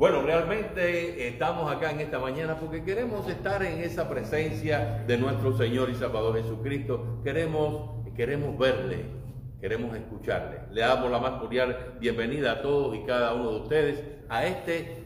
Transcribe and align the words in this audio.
Bueno, 0.00 0.22
realmente 0.22 1.28
estamos 1.28 1.70
acá 1.70 1.90
en 1.90 2.00
esta 2.00 2.18
mañana 2.18 2.56
porque 2.58 2.82
queremos 2.82 3.28
estar 3.28 3.62
en 3.62 3.80
esa 3.80 4.08
presencia 4.08 5.04
de 5.06 5.18
nuestro 5.18 5.52
Señor 5.52 5.90
y 5.90 5.94
Salvador 5.94 6.36
Jesucristo. 6.36 7.20
Queremos, 7.22 8.06
queremos 8.16 8.56
verle, 8.56 9.04
queremos 9.60 9.94
escucharle. 9.94 10.60
Le 10.70 10.80
damos 10.80 11.10
la 11.10 11.18
más 11.18 11.32
cordial 11.32 11.98
bienvenida 12.00 12.52
a 12.52 12.62
todos 12.62 12.96
y 12.96 13.04
cada 13.04 13.34
uno 13.34 13.50
de 13.50 13.60
ustedes 13.60 14.02
a 14.30 14.46
este 14.46 15.04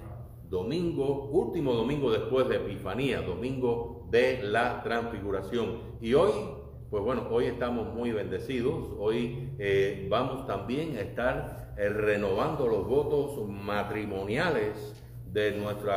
domingo, 0.49 1.25
último 1.25 1.73
domingo 1.73 2.13
después 2.13 2.49
de 2.49 2.59
Epifanía, 2.59 3.21
domingo 3.21 4.07
de 4.13 4.45
la 4.45 4.81
transfiguración. 4.85 5.97
Y 6.01 6.15
hoy, 6.15 6.31
pues 6.89 7.03
bueno, 7.03 7.27
hoy 7.33 7.47
estamos 7.47 7.93
muy 7.93 8.13
bendecidos. 8.13 8.91
Hoy 9.01 9.51
eh, 9.59 10.07
vamos 10.09 10.47
también 10.47 10.97
a 10.99 11.01
estar 11.01 11.64
renovando 11.77 12.69
los 12.69 12.87
votos 12.87 13.49
matrimoniales 13.49 14.95
de 15.27 15.53
nuestros 15.53 15.95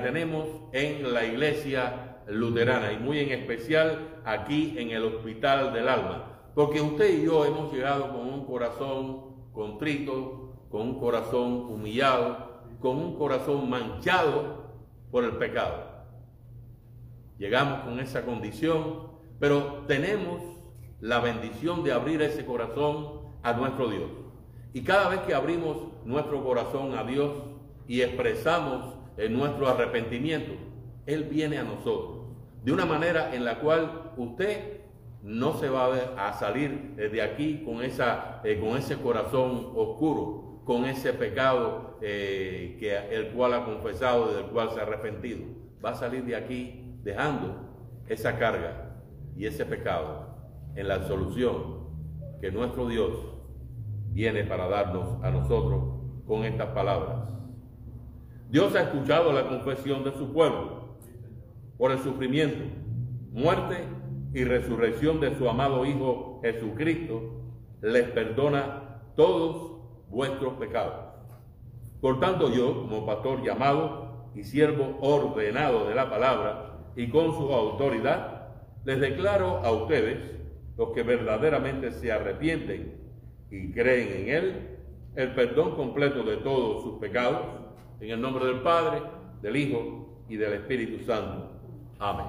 Tenemos 0.04 0.46
en 0.72 1.14
la 1.14 1.24
iglesia 1.24 2.18
luterana 2.26 2.92
y 2.92 2.98
muy 2.98 3.20
en 3.20 3.30
especial 3.30 4.20
aquí 4.26 4.74
en 4.76 4.90
el 4.90 5.02
Hospital 5.02 5.72
del 5.72 5.88
Alma. 5.88 6.42
Porque 6.54 6.82
usted 6.82 7.22
y 7.22 7.24
yo 7.24 7.46
hemos 7.46 7.72
llegado 7.72 8.12
con 8.12 8.28
un 8.28 8.44
corazón 8.44 9.48
contrito, 9.54 10.66
con 10.68 10.82
un 10.82 11.00
corazón 11.00 11.54
humillado, 11.70 12.64
con 12.80 12.98
un 12.98 13.16
corazón 13.16 13.70
manchado 13.70 14.74
por 15.10 15.24
el 15.24 15.36
pecado. 15.36 15.84
Llegamos 17.38 17.84
con 17.84 17.98
esa 17.98 18.26
condición, 18.26 19.08
pero 19.40 19.84
tenemos 19.86 20.42
la 21.00 21.20
bendición 21.20 21.82
de 21.82 21.92
abrir 21.92 22.20
ese 22.20 22.44
corazón 22.44 23.22
a 23.42 23.54
nuestro 23.54 23.88
Dios. 23.88 24.10
Y 24.74 24.82
cada 24.82 25.08
vez 25.08 25.20
que 25.20 25.32
abrimos 25.32 25.78
nuestro 26.04 26.44
corazón 26.44 26.94
a 26.94 27.04
Dios 27.04 27.32
y 27.88 28.02
expresamos 28.02 28.93
en 29.16 29.32
nuestro 29.32 29.68
arrepentimiento, 29.68 30.52
Él 31.06 31.24
viene 31.24 31.58
a 31.58 31.64
nosotros 31.64 32.24
de 32.64 32.72
una 32.72 32.86
manera 32.86 33.34
en 33.34 33.44
la 33.44 33.60
cual 33.60 34.12
usted 34.16 34.80
no 35.22 35.54
se 35.54 35.68
va 35.68 35.90
a, 36.16 36.32
salir 36.34 36.96
de 36.96 37.22
aquí 37.22 37.62
con, 37.64 37.82
esa, 37.82 38.40
eh, 38.44 38.58
con 38.58 38.76
ese 38.76 38.96
corazón 38.96 39.72
oscuro, 39.74 40.62
con 40.64 40.84
ese 40.84 41.12
pecado 41.12 41.98
eh, 42.00 42.76
que, 42.78 42.96
el 43.14 43.28
cual 43.32 43.54
ha 43.54 43.64
confesado, 43.64 44.34
del 44.34 44.46
cual 44.46 44.70
se 44.70 44.80
ha 44.80 44.82
arrepentido. 44.82 45.44
Va 45.84 45.90
a 45.90 45.94
salir 45.94 46.24
de 46.24 46.36
aquí 46.36 46.98
dejando 47.02 47.54
esa 48.06 48.38
carga 48.38 48.96
y 49.36 49.46
ese 49.46 49.64
pecado 49.64 50.28
en 50.74 50.88
la 50.88 51.06
solución 51.06 51.84
que 52.40 52.50
nuestro 52.50 52.88
Dios 52.88 53.14
viene 54.10 54.44
para 54.44 54.68
darnos 54.68 55.22
a 55.22 55.30
nosotros 55.30 56.00
con 56.26 56.44
estas 56.44 56.68
palabras. 56.68 57.28
Dios 58.50 58.74
ha 58.76 58.82
escuchado 58.82 59.32
la 59.32 59.48
confesión 59.48 60.04
de 60.04 60.12
su 60.12 60.32
pueblo 60.32 60.96
por 61.76 61.90
el 61.90 61.98
sufrimiento, 61.98 62.64
muerte 63.32 63.78
y 64.32 64.44
resurrección 64.44 65.20
de 65.20 65.36
su 65.36 65.48
amado 65.48 65.84
Hijo 65.84 66.40
Jesucristo. 66.42 67.40
Les 67.80 68.04
perdona 68.10 69.00
todos 69.16 69.80
vuestros 70.08 70.54
pecados. 70.54 71.14
Por 72.00 72.20
tanto 72.20 72.52
yo, 72.52 72.82
como 72.82 73.06
pastor 73.06 73.42
llamado 73.42 74.28
y 74.34 74.44
siervo 74.44 74.98
ordenado 75.00 75.88
de 75.88 75.94
la 75.94 76.10
palabra 76.10 76.90
y 76.96 77.08
con 77.08 77.32
su 77.34 77.52
autoridad, 77.52 78.48
les 78.84 79.00
declaro 79.00 79.64
a 79.64 79.72
ustedes, 79.72 80.18
los 80.76 80.90
que 80.90 81.02
verdaderamente 81.02 81.90
se 81.92 82.12
arrepienten 82.12 83.00
y 83.50 83.72
creen 83.72 84.22
en 84.22 84.34
Él, 84.34 84.78
el 85.16 85.34
perdón 85.34 85.76
completo 85.76 86.24
de 86.24 86.36
todos 86.38 86.82
sus 86.82 86.98
pecados 86.98 87.63
en 88.00 88.10
el 88.10 88.20
nombre 88.20 88.46
del 88.46 88.60
Padre, 88.60 89.02
del 89.42 89.56
Hijo 89.56 90.22
y 90.28 90.36
del 90.36 90.54
Espíritu 90.54 91.04
Santo. 91.04 91.50
Amén. 91.98 92.26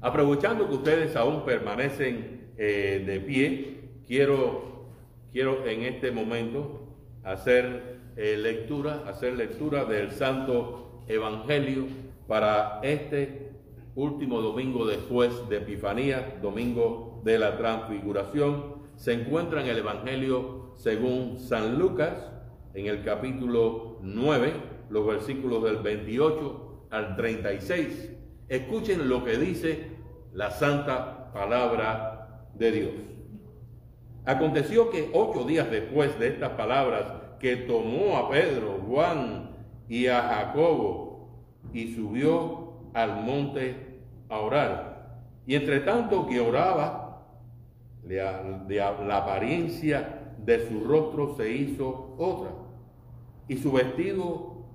Aprovechando 0.00 0.68
que 0.68 0.74
ustedes 0.74 1.16
aún 1.16 1.44
permanecen 1.44 2.50
eh, 2.58 3.02
de 3.06 3.20
pie, 3.20 3.80
quiero, 4.06 4.86
quiero 5.32 5.66
en 5.66 5.82
este 5.82 6.10
momento 6.10 6.88
hacer 7.22 8.00
eh, 8.16 8.36
lectura, 8.36 9.04
hacer 9.08 9.34
lectura 9.34 9.84
del 9.86 10.12
Santo 10.12 11.04
Evangelio 11.08 11.86
para 12.28 12.80
este 12.82 13.50
último 13.94 14.40
domingo 14.40 14.86
después 14.86 15.48
de 15.48 15.58
Epifanía, 15.58 16.38
domingo 16.42 17.20
de 17.24 17.38
la 17.38 17.56
transfiguración. 17.56 18.74
Se 18.96 19.12
encuentra 19.12 19.62
en 19.62 19.68
el 19.68 19.78
Evangelio 19.78 20.72
según 20.76 21.38
San 21.38 21.78
Lucas, 21.78 22.33
en 22.74 22.86
el 22.86 23.04
capítulo 23.04 23.98
9, 24.02 24.52
los 24.90 25.06
versículos 25.06 25.62
del 25.62 25.76
28 25.76 26.88
al 26.90 27.16
36. 27.16 28.10
Escuchen 28.48 29.08
lo 29.08 29.24
que 29.24 29.38
dice 29.38 29.88
la 30.32 30.50
santa 30.50 31.32
palabra 31.32 32.48
de 32.54 32.72
Dios. 32.72 32.92
Aconteció 34.24 34.90
que 34.90 35.10
ocho 35.12 35.44
días 35.44 35.70
después 35.70 36.18
de 36.18 36.28
estas 36.28 36.50
palabras, 36.50 37.04
que 37.38 37.56
tomó 37.56 38.16
a 38.16 38.30
Pedro, 38.30 38.80
Juan 38.86 39.50
y 39.88 40.06
a 40.06 40.22
Jacobo 40.22 41.44
y 41.72 41.94
subió 41.94 42.74
al 42.94 43.22
monte 43.22 44.00
a 44.28 44.38
orar. 44.38 45.20
Y 45.46 45.54
entre 45.54 45.80
tanto 45.80 46.26
que 46.26 46.40
oraba, 46.40 47.22
la 48.02 49.16
apariencia 49.16 50.32
de 50.38 50.68
su 50.68 50.84
rostro 50.84 51.36
se 51.36 51.50
hizo 51.50 52.14
otra 52.18 52.63
y 53.48 53.56
su 53.56 53.72
vestido 53.72 54.66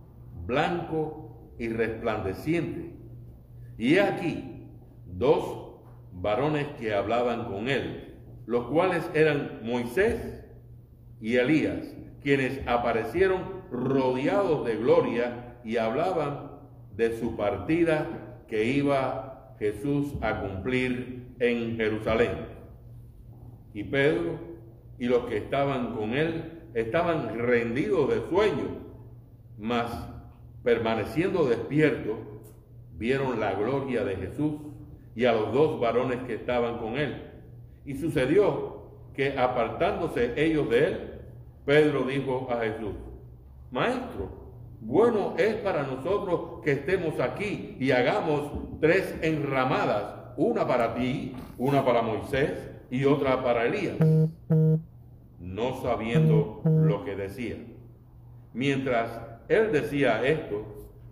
blanco 0.46 1.54
y 1.58 1.70
resplandeciente. 1.70 2.94
Y 3.78 3.96
he 3.96 4.02
aquí 4.02 4.68
dos 5.06 5.76
varones 6.12 6.68
que 6.80 6.94
hablaban 6.94 7.46
con 7.46 7.70
él, 7.70 8.16
los 8.46 8.66
cuales 8.66 9.10
eran 9.14 9.60
Moisés 9.64 10.44
y 11.22 11.36
Elías, 11.36 11.96
quienes 12.22 12.66
aparecieron 12.68 13.42
rodeados 13.72 14.66
de 14.66 14.76
gloria 14.76 15.58
y 15.64 15.78
hablaban 15.78 16.52
de 16.96 17.18
su 17.18 17.36
partida 17.36 18.08
que 18.48 18.66
iba 18.66 19.56
Jesús 19.60 20.14
a 20.22 20.42
cumplir 20.42 21.36
en 21.40 21.78
Jerusalén. 21.78 22.32
Y 23.74 23.84
Pedro 23.84 24.40
y 24.98 25.06
los 25.06 25.26
que 25.26 25.38
estaban 25.38 25.96
con 25.96 26.14
él 26.14 26.59
estaban 26.74 27.38
rendidos 27.40 28.10
de 28.10 28.30
sueño, 28.30 28.78
mas 29.58 29.92
permaneciendo 30.64 31.46
despiertos, 31.46 32.18
vieron 32.98 33.40
la 33.40 33.54
gloria 33.54 34.04
de 34.04 34.16
Jesús 34.16 34.54
y 35.16 35.26
a 35.26 35.34
los 35.34 35.54
dos 35.54 35.80
varones 35.80 36.20
que 36.28 36.36
estaban 36.36 36.78
con 36.78 36.98
él. 36.98 37.24
Y 37.86 37.96
sucedió 37.96 38.84
que 39.14 39.38
apartándose 39.38 40.34
ellos 40.38 40.70
de 40.70 40.86
él, 40.86 40.98
Pedro 41.66 42.04
dijo 42.04 42.48
a 42.52 42.62
Jesús, 42.62 42.94
Maestro, 43.72 44.30
bueno 44.82 45.36
es 45.38 45.56
para 45.56 45.84
nosotros 45.84 46.62
que 46.64 46.72
estemos 46.72 47.20
aquí 47.20 47.76
y 47.80 47.92
hagamos 47.92 48.52
tres 48.80 49.16
enramadas, 49.22 50.16
una 50.38 50.66
para 50.68 50.96
ti, 50.96 51.36
una 51.58 51.84
para 51.84 52.02
Moisés 52.02 52.52
y 52.90 53.04
otra 53.06 53.44
para 53.44 53.66
Elías 53.66 53.98
no 55.40 55.82
sabiendo 55.82 56.62
lo 56.66 57.04
que 57.04 57.16
decía. 57.16 57.58
Mientras 58.54 59.20
él 59.48 59.72
decía 59.72 60.24
esto, 60.26 60.66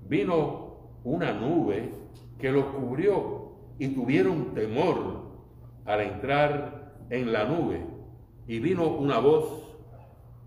vino 0.07 0.77
una 1.03 1.33
nube 1.33 1.91
que 2.39 2.51
los 2.51 2.65
cubrió 2.65 3.51
y 3.79 3.89
tuvieron 3.89 4.53
temor 4.53 5.27
al 5.85 6.01
entrar 6.01 6.93
en 7.09 7.31
la 7.31 7.45
nube. 7.45 7.81
Y 8.47 8.59
vino 8.59 8.87
una 8.87 9.19
voz 9.19 9.77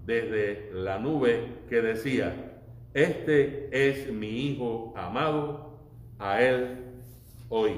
desde 0.05 0.71
la 0.73 0.99
nube 0.99 1.65
que 1.69 1.81
decía, 1.81 2.61
este 2.95 3.69
es 3.73 4.13
mi 4.13 4.29
Hijo 4.29 4.93
amado, 4.97 5.79
a 6.19 6.43
él 6.43 6.85
hoy. 7.49 7.73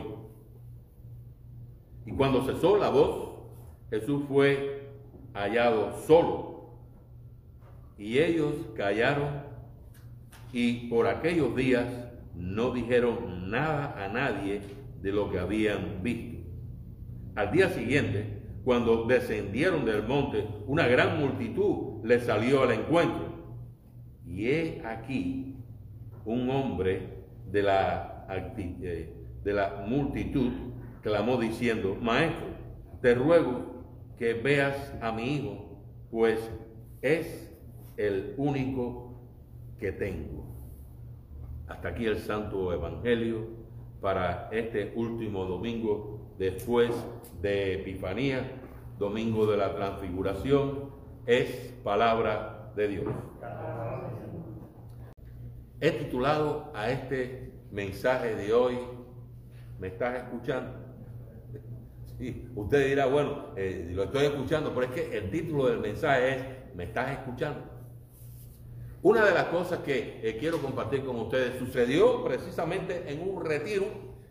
Y 2.06 2.12
cuando 2.12 2.44
cesó 2.44 2.76
la 2.76 2.90
voz, 2.90 3.30
Jesús 3.90 4.24
fue 4.26 4.81
hallado 5.34 5.98
solo. 6.06 6.52
Y 7.98 8.18
ellos 8.18 8.54
callaron 8.76 9.42
y 10.52 10.88
por 10.88 11.06
aquellos 11.06 11.54
días 11.56 11.86
no 12.34 12.72
dijeron 12.72 13.50
nada 13.50 13.94
a 14.02 14.08
nadie 14.08 14.60
de 15.00 15.12
lo 15.12 15.30
que 15.30 15.38
habían 15.38 16.02
visto. 16.02 16.38
Al 17.34 17.50
día 17.50 17.68
siguiente, 17.70 18.42
cuando 18.64 19.04
descendieron 19.04 19.84
del 19.84 20.02
monte, 20.02 20.46
una 20.66 20.86
gran 20.86 21.18
multitud 21.18 22.04
les 22.04 22.24
salió 22.24 22.62
al 22.62 22.72
encuentro. 22.72 23.32
Y 24.26 24.46
he 24.46 24.82
aquí 24.84 25.56
un 26.24 26.48
hombre 26.50 27.24
de 27.50 27.62
la, 27.62 28.26
eh, 28.56 29.12
de 29.42 29.52
la 29.52 29.84
multitud 29.86 30.52
clamó 31.02 31.36
diciendo, 31.36 31.96
Maestro, 32.00 32.46
te 33.00 33.14
ruego 33.14 33.71
que 34.18 34.34
veas 34.34 34.94
a 35.00 35.12
mi 35.12 35.34
hijo, 35.34 35.82
pues 36.10 36.38
es 37.00 37.50
el 37.96 38.34
único 38.36 39.20
que 39.78 39.92
tengo. 39.92 40.44
Hasta 41.66 41.88
aquí 41.88 42.06
el 42.06 42.18
Santo 42.18 42.72
Evangelio 42.72 43.46
para 44.00 44.48
este 44.52 44.92
último 44.96 45.44
domingo 45.44 46.34
después 46.38 46.90
de 47.40 47.74
Epifanía, 47.74 48.50
domingo 48.98 49.46
de 49.46 49.56
la 49.56 49.74
transfiguración, 49.74 50.90
es 51.26 51.72
palabra 51.84 52.72
de 52.76 52.88
Dios. 52.88 53.14
He 55.80 55.90
titulado 55.90 56.70
a 56.74 56.90
este 56.90 57.52
mensaje 57.70 58.36
de 58.36 58.52
hoy, 58.52 58.78
¿me 59.78 59.88
estás 59.88 60.16
escuchando? 60.16 60.81
Sí, 62.18 62.48
usted 62.54 62.86
dirá, 62.86 63.06
bueno, 63.06 63.46
eh, 63.56 63.90
lo 63.92 64.04
estoy 64.04 64.26
escuchando, 64.26 64.72
pero 64.74 64.86
es 64.86 64.92
que 64.92 65.18
el 65.18 65.30
título 65.30 65.66
del 65.66 65.80
mensaje 65.80 66.36
es, 66.36 66.74
¿me 66.74 66.84
estás 66.84 67.10
escuchando? 67.10 67.72
Una 69.02 69.24
de 69.24 69.34
las 69.34 69.46
cosas 69.46 69.80
que 69.80 70.20
eh, 70.22 70.36
quiero 70.38 70.58
compartir 70.58 71.04
con 71.04 71.18
ustedes 71.18 71.58
sucedió 71.58 72.22
precisamente 72.22 73.02
en 73.08 73.28
un 73.28 73.44
retiro, 73.44 73.86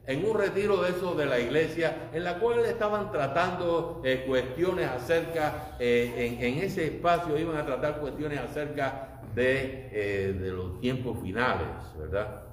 en 0.08 0.26
un 0.26 0.38
retiro 0.38 0.82
de 0.82 0.92
eso 0.92 1.14
de 1.14 1.26
la 1.26 1.40
iglesia, 1.40 2.10
en 2.14 2.24
la 2.24 2.40
cual 2.40 2.60
estaban 2.66 3.12
tratando 3.12 4.02
eh, 4.06 4.24
cuestiones 4.26 4.88
acerca, 4.88 5.76
eh, 5.78 6.38
en, 6.40 6.64
ese 6.64 6.86
espacio 6.86 7.38
iban 7.38 7.58
a 7.58 7.66
tratar 7.66 8.00
cuestiones 8.00 8.40
acerca 8.40 9.22
de, 9.36 10.38
de 10.40 10.52
los 10.52 10.80
tiempos 10.80 11.18
finales, 11.22 11.68
¿verdad? 12.00 12.44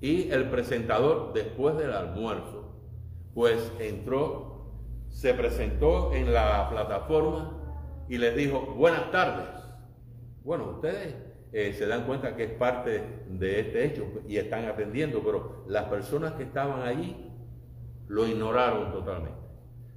Y 0.00 0.30
el 0.30 0.48
presentador, 0.48 1.34
después 1.34 1.76
del 1.76 1.92
almuerzo, 1.92 2.72
pues 3.34 3.70
entró, 3.78 4.47
se 5.18 5.34
presentó 5.34 6.14
en 6.14 6.32
la 6.32 6.70
plataforma 6.70 7.50
y 8.08 8.18
les 8.18 8.36
dijo, 8.36 8.60
buenas 8.76 9.10
tardes. 9.10 9.48
Bueno, 10.44 10.70
ustedes 10.76 11.12
eh, 11.50 11.74
se 11.76 11.88
dan 11.88 12.04
cuenta 12.04 12.36
que 12.36 12.44
es 12.44 12.50
parte 12.52 13.02
de 13.28 13.58
este 13.58 13.84
hecho 13.84 14.06
y 14.28 14.36
están 14.36 14.66
atendiendo, 14.66 15.20
pero 15.24 15.64
las 15.66 15.86
personas 15.86 16.34
que 16.34 16.44
estaban 16.44 16.82
allí 16.82 17.16
lo 18.06 18.28
ignoraron 18.28 18.92
totalmente. 18.92 19.40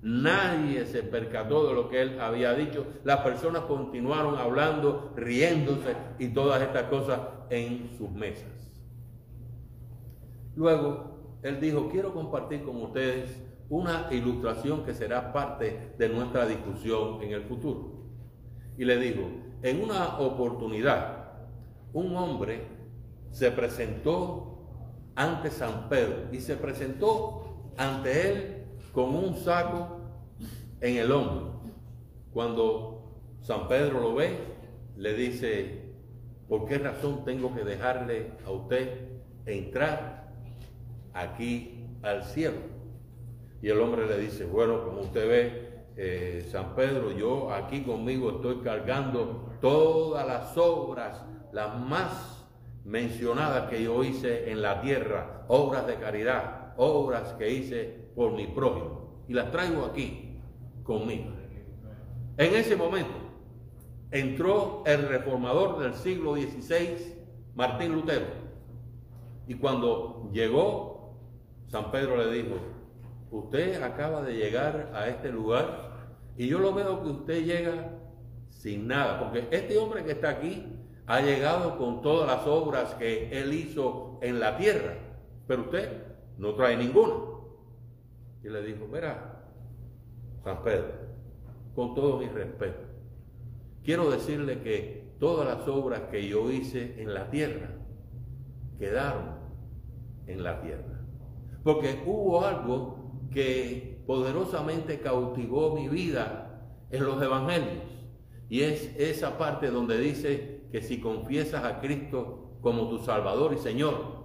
Nadie 0.01 0.88
se 0.88 1.03
percató 1.03 1.68
de 1.68 1.75
lo 1.75 1.88
que 1.88 2.01
él 2.01 2.19
había 2.19 2.56
dicho. 2.56 2.88
Las 3.03 3.19
personas 3.19 3.62
continuaron 3.65 4.39
hablando, 4.39 5.13
riéndose 5.15 5.95
y 6.18 6.29
todas 6.29 6.63
estas 6.63 6.85
cosas 6.85 7.19
en 7.51 7.91
sus 7.95 8.09
mesas. 8.09 8.50
Luego, 10.56 11.38
él 11.44 11.59
dijo, 11.59 11.89
quiero 11.89 12.12
compartir 12.12 12.63
con 12.63 12.81
ustedes 12.81 13.50
una 13.71 14.09
ilustración 14.12 14.83
que 14.83 14.94
será 14.94 15.31
parte 15.31 15.94
de 15.97 16.09
nuestra 16.09 16.45
discusión 16.45 17.23
en 17.23 17.31
el 17.31 17.44
futuro. 17.44 18.03
Y 18.77 18.83
le 18.83 18.97
dijo, 18.97 19.29
en 19.63 19.81
una 19.81 20.19
oportunidad, 20.19 21.39
un 21.94 22.13
hombre 22.18 22.68
se 23.31 23.50
presentó 23.50 24.68
ante 25.15 25.50
San 25.50 25.88
Pedro 25.88 26.27
y 26.33 26.41
se 26.41 26.57
presentó 26.57 27.71
ante 27.77 28.31
él 28.31 28.65
con 28.91 29.15
un 29.15 29.38
saco 29.38 30.01
en 30.81 30.97
el 30.97 31.09
hombro. 31.09 31.62
Cuando 32.33 33.21
San 33.39 33.69
Pedro 33.69 34.01
lo 34.01 34.15
ve, 34.15 34.38
le 34.97 35.13
dice, 35.13 35.94
¿por 36.50 36.65
qué 36.65 36.77
razón 36.77 37.23
tengo 37.23 37.56
que 37.56 37.63
dejarle 37.63 38.33
a 38.45 38.51
usted 38.51 39.07
entrar 39.45 40.33
aquí 41.13 41.88
al 42.01 42.25
cielo? 42.25 42.70
Y 43.61 43.69
el 43.69 43.79
hombre 43.79 44.07
le 44.07 44.17
dice, 44.17 44.45
bueno, 44.45 44.83
como 44.83 45.01
usted 45.01 45.27
ve, 45.27 45.71
eh, 45.97 46.47
San 46.49 46.73
Pedro, 46.75 47.11
yo 47.11 47.53
aquí 47.53 47.83
conmigo 47.83 48.31
estoy 48.31 48.57
cargando 48.57 49.51
todas 49.61 50.25
las 50.25 50.57
obras 50.57 51.23
las 51.51 51.79
más 51.79 52.45
mencionadas 52.83 53.69
que 53.69 53.83
yo 53.83 54.03
hice 54.03 54.49
en 54.51 54.61
la 54.61 54.81
tierra, 54.81 55.45
obras 55.47 55.85
de 55.85 55.95
caridad, 55.95 56.73
obras 56.77 57.33
que 57.33 57.51
hice 57.51 58.09
por 58.15 58.31
mi 58.31 58.47
prójimo, 58.47 59.23
y 59.27 59.33
las 59.33 59.51
traigo 59.51 59.85
aquí 59.85 60.39
conmigo. 60.83 61.31
En 62.37 62.55
ese 62.55 62.75
momento 62.75 63.13
entró 64.09 64.83
el 64.85 65.07
reformador 65.07 65.79
del 65.79 65.93
siglo 65.93 66.35
XVI, 66.35 67.15
Martín 67.53 67.93
Lutero, 67.93 68.25
y 69.47 69.55
cuando 69.55 70.29
llegó, 70.31 71.17
San 71.67 71.91
Pedro 71.91 72.17
le 72.17 72.31
dijo, 72.31 72.55
usted 73.31 73.81
acaba 73.81 74.22
de 74.22 74.33
llegar 74.33 74.92
a 74.94 75.07
este 75.07 75.31
lugar 75.31 75.92
y 76.38 76.48
yo 76.48 76.60
lo 76.60 76.74
veo 76.74 77.01
que 77.01 77.10
usted 77.10 77.45
llega 77.45 77.98
sin 78.50 78.88
nada, 78.88 79.19
porque 79.19 79.48
este 79.51 79.78
hombre 79.78 80.04
que 80.04 80.12
está 80.12 80.30
aquí 80.30 80.68
ha 81.07 81.22
llegado 81.22 81.78
con 81.78 82.01
todas 82.01 82.28
las 82.28 82.45
obras 82.45 82.94
que 82.95 83.30
él 83.39 83.54
hizo 83.54 84.19
en 84.22 84.39
la 84.39 84.57
tierra, 84.57 84.94
pero 85.48 85.63
usted 85.63 86.04
no 86.38 86.54
trae 86.54 86.78
ninguna. 86.78 87.16
Y 88.44 88.50
le 88.50 88.62
dijo, 88.63 88.88
mira, 88.92 89.45
San 90.44 90.63
Pedro, 90.63 90.94
con 91.75 91.95
todo 91.95 92.18
mi 92.18 92.28
respeto, 92.28 92.81
quiero 93.83 94.10
decirle 94.10 94.62
que 94.62 95.16
todas 95.19 95.48
las 95.48 95.68
obras 95.68 96.01
que 96.12 96.28
yo 96.28 96.50
hice 96.51 97.01
en 97.01 97.13
la 97.13 97.30
tierra 97.30 97.69
quedaron 98.80 99.36
en 100.28 100.44
la 100.44 100.62
tierra. 100.62 101.01
Porque 101.63 102.01
hubo 102.06 102.45
algo 102.45 103.00
que 103.31 104.04
poderosamente 104.06 105.00
cautivó 105.00 105.74
mi 105.75 105.88
vida 105.88 106.62
en 106.89 107.06
los 107.06 107.21
evangelios. 107.21 107.83
Y 108.50 108.61
es 108.61 108.94
esa 108.97 109.38
parte 109.38 109.71
donde 109.71 109.97
dice 109.97 110.68
que 110.71 110.81
si 110.81 111.00
confiesas 111.00 111.64
a 111.64 111.80
Cristo 111.80 112.57
como 112.61 112.90
tu 112.90 113.00
Salvador 113.00 113.54
y 113.54 113.57
Señor, 113.57 114.21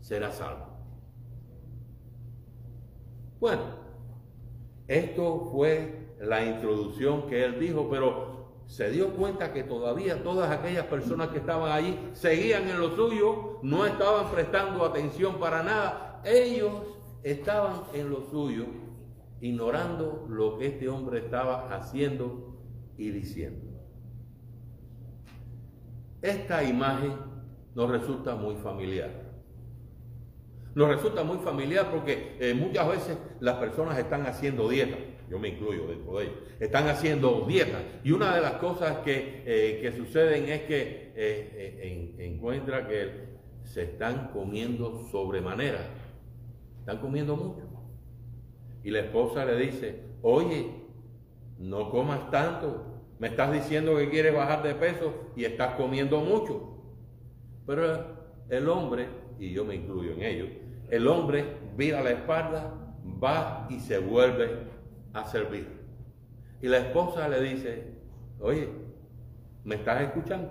serás 0.00 0.36
salvo. 0.36 0.66
Bueno, 3.40 3.62
esto 4.86 5.48
fue 5.50 6.14
la 6.20 6.44
introducción 6.44 7.26
que 7.26 7.44
él 7.44 7.58
dijo, 7.58 7.88
pero 7.90 8.62
se 8.66 8.90
dio 8.90 9.12
cuenta 9.14 9.52
que 9.52 9.64
todavía 9.64 10.22
todas 10.22 10.50
aquellas 10.50 10.86
personas 10.86 11.28
que 11.28 11.38
estaban 11.38 11.72
allí 11.72 11.98
seguían 12.12 12.68
en 12.68 12.80
lo 12.80 12.94
suyo, 12.94 13.58
no 13.62 13.84
estaban 13.84 14.30
prestando 14.30 14.84
atención 14.84 15.40
para 15.40 15.62
nada. 15.62 16.22
Ellos 16.24 16.72
estaban 17.22 17.82
en 17.94 18.10
lo 18.10 18.22
suyo, 18.30 18.66
ignorando 19.40 20.26
lo 20.28 20.58
que 20.58 20.66
este 20.66 20.88
hombre 20.88 21.18
estaba 21.18 21.74
haciendo 21.74 22.56
y 22.96 23.10
diciendo. 23.10 23.72
Esta 26.20 26.62
imagen 26.62 27.12
nos 27.74 27.90
resulta 27.90 28.36
muy 28.36 28.54
familiar. 28.56 29.10
Nos 30.74 30.88
resulta 30.88 31.22
muy 31.22 31.38
familiar 31.38 31.90
porque 31.90 32.36
eh, 32.40 32.54
muchas 32.54 32.88
veces 32.88 33.18
las 33.40 33.56
personas 33.56 33.98
están 33.98 34.26
haciendo 34.26 34.68
dieta, 34.68 34.96
yo 35.28 35.38
me 35.38 35.48
incluyo 35.48 35.86
dentro 35.86 36.18
de 36.18 36.24
ellos, 36.24 36.36
están 36.60 36.88
haciendo 36.88 37.44
dieta. 37.46 37.82
Y 38.04 38.12
una 38.12 38.34
de 38.34 38.40
las 38.40 38.54
cosas 38.54 38.98
que, 38.98 39.42
eh, 39.44 39.92
suceden 39.96 40.48
es 40.48 40.62
que 40.62 41.12
eh, 41.14 42.14
encuentra 42.18 42.86
que 42.86 43.32
se 43.64 43.82
están 43.82 44.28
comiendo 44.32 45.06
sobremanera, 45.10 45.80
están 46.82 46.98
comiendo 46.98 47.36
mucho. 47.36 47.62
Y 48.82 48.90
la 48.90 48.98
esposa 49.00 49.44
le 49.44 49.56
dice, 49.56 50.02
oye, 50.20 50.68
no 51.58 51.90
comas 51.90 52.28
tanto, 52.32 52.84
me 53.20 53.28
estás 53.28 53.52
diciendo 53.52 53.96
que 53.96 54.10
quieres 54.10 54.34
bajar 54.34 54.64
de 54.64 54.74
peso 54.74 55.14
y 55.36 55.44
estás 55.44 55.76
comiendo 55.76 56.18
mucho. 56.20 56.76
Pero 57.64 58.16
el 58.48 58.68
hombre, 58.68 59.06
y 59.38 59.52
yo 59.52 59.64
me 59.64 59.76
incluyo 59.76 60.12
en 60.14 60.22
ello, 60.22 60.46
el 60.90 61.06
hombre 61.06 61.44
vira 61.76 62.02
la 62.02 62.10
espalda, 62.10 62.74
va 63.22 63.68
y 63.70 63.78
se 63.78 63.98
vuelve 63.98 64.66
a 65.12 65.24
servir. 65.24 65.68
Y 66.60 66.66
la 66.66 66.78
esposa 66.78 67.28
le 67.28 67.40
dice, 67.42 67.92
oye, 68.40 68.68
¿me 69.62 69.76
estás 69.76 70.02
escuchando? 70.02 70.50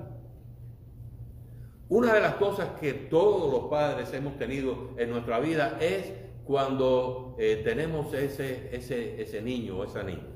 Una 1.90 2.14
de 2.14 2.22
las 2.22 2.36
cosas 2.36 2.70
que 2.80 2.94
todos 2.94 3.52
los 3.52 3.70
padres 3.70 4.14
hemos 4.14 4.38
tenido 4.38 4.92
en 4.96 5.10
nuestra 5.10 5.42
vida 5.42 5.78
es 5.82 6.21
cuando 6.46 7.36
eh, 7.40 7.62
tenemos 7.64 8.14
ese, 8.14 8.76
ese, 8.76 9.22
ese 9.22 9.42
niño 9.42 9.78
o 9.78 9.84
esa 9.84 10.04
niña, 10.04 10.28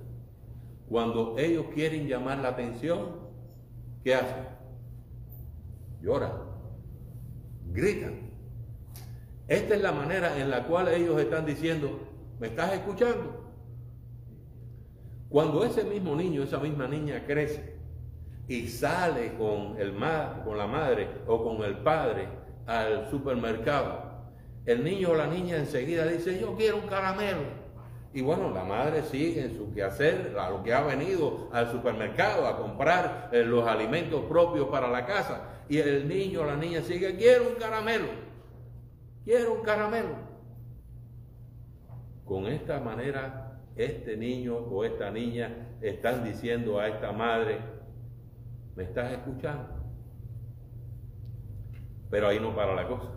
cuando 0.87 1.37
ellos 1.37 1.65
quieren 1.73 2.07
llamar 2.07 2.39
la 2.39 2.49
atención, 2.49 3.25
¿qué 4.03 4.15
hacen? 4.15 4.47
Lloran, 6.01 6.33
gritan. 7.71 8.25
Esta 9.47 9.75
es 9.75 9.81
la 9.81 9.91
manera 9.91 10.39
en 10.39 10.49
la 10.49 10.65
cual 10.65 10.87
ellos 10.87 11.19
están 11.19 11.45
diciendo, 11.45 11.99
¿me 12.39 12.47
estás 12.47 12.73
escuchando? 12.73 13.45
Cuando 15.29 15.63
ese 15.63 15.83
mismo 15.83 16.15
niño, 16.15 16.43
esa 16.43 16.59
misma 16.59 16.87
niña 16.87 17.23
crece 17.25 17.75
y 18.47 18.67
sale 18.67 19.33
con, 19.37 19.75
el 19.79 19.93
con 20.43 20.57
la 20.57 20.67
madre 20.67 21.07
o 21.27 21.43
con 21.43 21.63
el 21.65 21.77
padre 21.79 22.27
al 22.65 23.09
supermercado, 23.09 24.04
el 24.65 24.83
niño 24.83 25.11
o 25.11 25.15
la 25.15 25.27
niña 25.27 25.57
enseguida 25.57 26.05
dice, 26.07 26.39
yo 26.39 26.55
quiero 26.55 26.77
un 26.77 26.87
caramelo. 26.87 27.65
Y 28.13 28.21
bueno, 28.21 28.49
la 28.49 28.63
madre 28.63 29.03
sigue 29.03 29.43
en 29.43 29.57
su 29.57 29.73
quehacer, 29.73 30.35
a 30.39 30.49
lo 30.49 30.63
que 30.63 30.73
ha 30.73 30.81
venido 30.81 31.49
al 31.51 31.69
supermercado 31.69 32.47
a 32.47 32.57
comprar 32.57 33.29
eh, 33.33 33.43
los 33.43 33.67
alimentos 33.67 34.23
propios 34.25 34.69
para 34.69 34.87
la 34.87 35.05
casa. 35.05 35.63
Y 35.67 35.79
el 35.79 36.07
niño 36.07 36.41
o 36.41 36.45
la 36.45 36.55
niña 36.55 36.81
sigue, 36.81 37.15
quiero 37.17 37.49
un 37.49 37.55
caramelo, 37.55 38.07
quiero 39.25 39.55
un 39.55 39.61
caramelo. 39.63 40.15
Con 42.23 42.47
esta 42.47 42.79
manera, 42.79 43.59
este 43.75 44.15
niño 44.15 44.55
o 44.55 44.85
esta 44.85 45.11
niña 45.11 45.77
están 45.81 46.23
diciendo 46.23 46.79
a 46.79 46.87
esta 46.87 47.11
madre, 47.11 47.59
¿me 48.75 48.83
estás 48.83 49.11
escuchando? 49.11 49.67
Pero 52.09 52.29
ahí 52.29 52.39
no 52.39 52.55
para 52.55 52.73
la 52.73 52.87
cosa. 52.87 53.09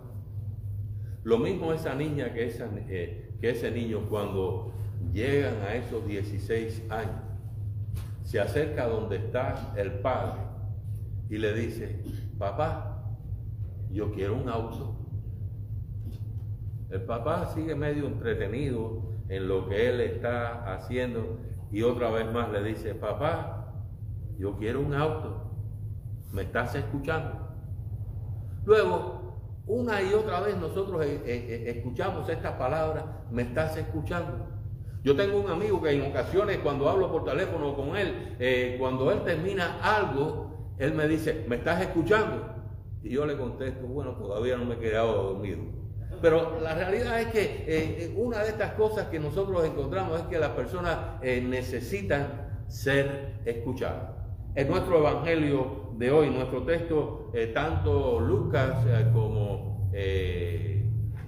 Lo 1.23 1.37
mismo 1.37 1.73
esa 1.73 1.95
niña 1.95 2.33
que, 2.33 2.47
eh, 2.47 3.31
que 3.39 3.49
ese 3.49 3.71
niño 3.71 4.07
cuando 4.09 4.73
llegan 5.13 5.61
a 5.63 5.75
esos 5.75 6.05
16 6.05 6.83
años, 6.89 7.21
se 8.23 8.39
acerca 8.39 8.87
donde 8.87 9.17
está 9.17 9.73
el 9.75 9.91
padre 9.99 10.41
y 11.29 11.37
le 11.37 11.53
dice, 11.53 12.03
papá, 12.37 13.03
yo 13.91 14.11
quiero 14.11 14.35
un 14.35 14.49
auto. 14.49 14.95
El 16.89 17.01
papá 17.01 17.47
sigue 17.53 17.75
medio 17.75 18.07
entretenido 18.07 19.01
en 19.29 19.47
lo 19.47 19.67
que 19.67 19.89
él 19.89 20.01
está 20.01 20.73
haciendo 20.73 21.39
y 21.71 21.83
otra 21.83 22.09
vez 22.09 22.31
más 22.31 22.51
le 22.51 22.63
dice, 22.63 22.95
papá, 22.95 23.73
yo 24.37 24.57
quiero 24.57 24.81
un 24.81 24.93
auto. 24.93 25.51
¿Me 26.31 26.43
estás 26.43 26.75
escuchando? 26.75 27.47
Luego 28.65 29.18
una 29.69 30.01
y 30.01 30.13
otra 30.15 30.39
vez 30.39 30.57
nosotros 30.57 31.05
eh, 31.05 31.21
eh, 31.23 31.45
eh, 31.47 31.73
escuchamos 31.77 32.27
estas 32.27 32.53
palabras, 32.53 33.05
me 33.29 33.43
estás 33.43 33.77
escuchando. 33.77 34.47
Yo 35.03 35.15
tengo 35.15 35.39
un 35.39 35.49
amigo 35.49 35.79
que 35.81 35.91
en 35.91 36.09
ocasiones 36.09 36.57
cuando 36.57 36.89
hablo 36.89 37.11
por 37.11 37.23
teléfono 37.23 37.75
con 37.75 37.95
él, 37.95 38.35
cuando 38.77 39.11
él 39.11 39.23
termina 39.23 39.79
algo, 39.81 40.73
él 40.77 40.93
me 40.93 41.07
dice, 41.07 41.45
¿me 41.47 41.57
estás 41.57 41.81
escuchando? 41.81 42.55
Y 43.01 43.11
yo 43.11 43.25
le 43.25 43.37
contesto, 43.37 43.87
bueno, 43.87 44.15
todavía 44.15 44.57
no 44.57 44.65
me 44.65 44.75
he 44.75 44.79
quedado 44.79 45.33
dormido. 45.33 45.59
Pero 46.21 46.59
la 46.59 46.73
realidad 46.73 47.21
es 47.21 47.27
que 47.27 48.13
una 48.17 48.39
de 48.39 48.49
estas 48.49 48.73
cosas 48.73 49.07
que 49.07 49.19
nosotros 49.19 49.63
encontramos 49.63 50.19
es 50.19 50.25
que 50.25 50.37
las 50.37 50.49
personas 50.49 51.21
necesitan 51.21 52.63
ser 52.67 53.39
escuchadas. 53.45 54.11
En 54.55 54.67
nuestro 54.67 54.97
evangelio 54.97 55.88
de 55.99 56.11
hoy, 56.11 56.29
nuestro 56.29 56.63
texto, 56.63 57.29
tanto 57.53 58.21
Lucas 58.21 58.85
como 59.11 59.91
eh, 59.91 60.81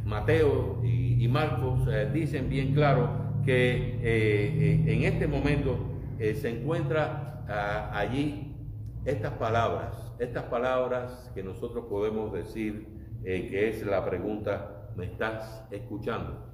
Mateo 0.05 0.79
y, 0.81 1.27
Marcos 1.27 1.87
eh, 1.89 2.09
dicen 2.11 2.49
bien 2.49 2.73
claro 2.73 3.09
que 3.45 3.99
eh, 4.01 4.83
en 4.87 5.03
este 5.03 5.27
momento 5.27 5.77
se 6.17 6.49
encuentra 6.49 7.43
ah, 7.49 7.91
allí 7.93 8.55
estas 9.03 9.33
palabras, 9.33 10.13
estas 10.19 10.43
palabras 10.45 11.29
que 11.35 11.43
nosotros 11.43 11.85
podemos 11.89 12.31
decir 12.31 12.87
que 13.23 13.69
es 13.69 13.85
la 13.85 14.05
pregunta, 14.05 14.89
¿me 14.95 15.05
estás 15.05 15.65
escuchando? 15.69 16.49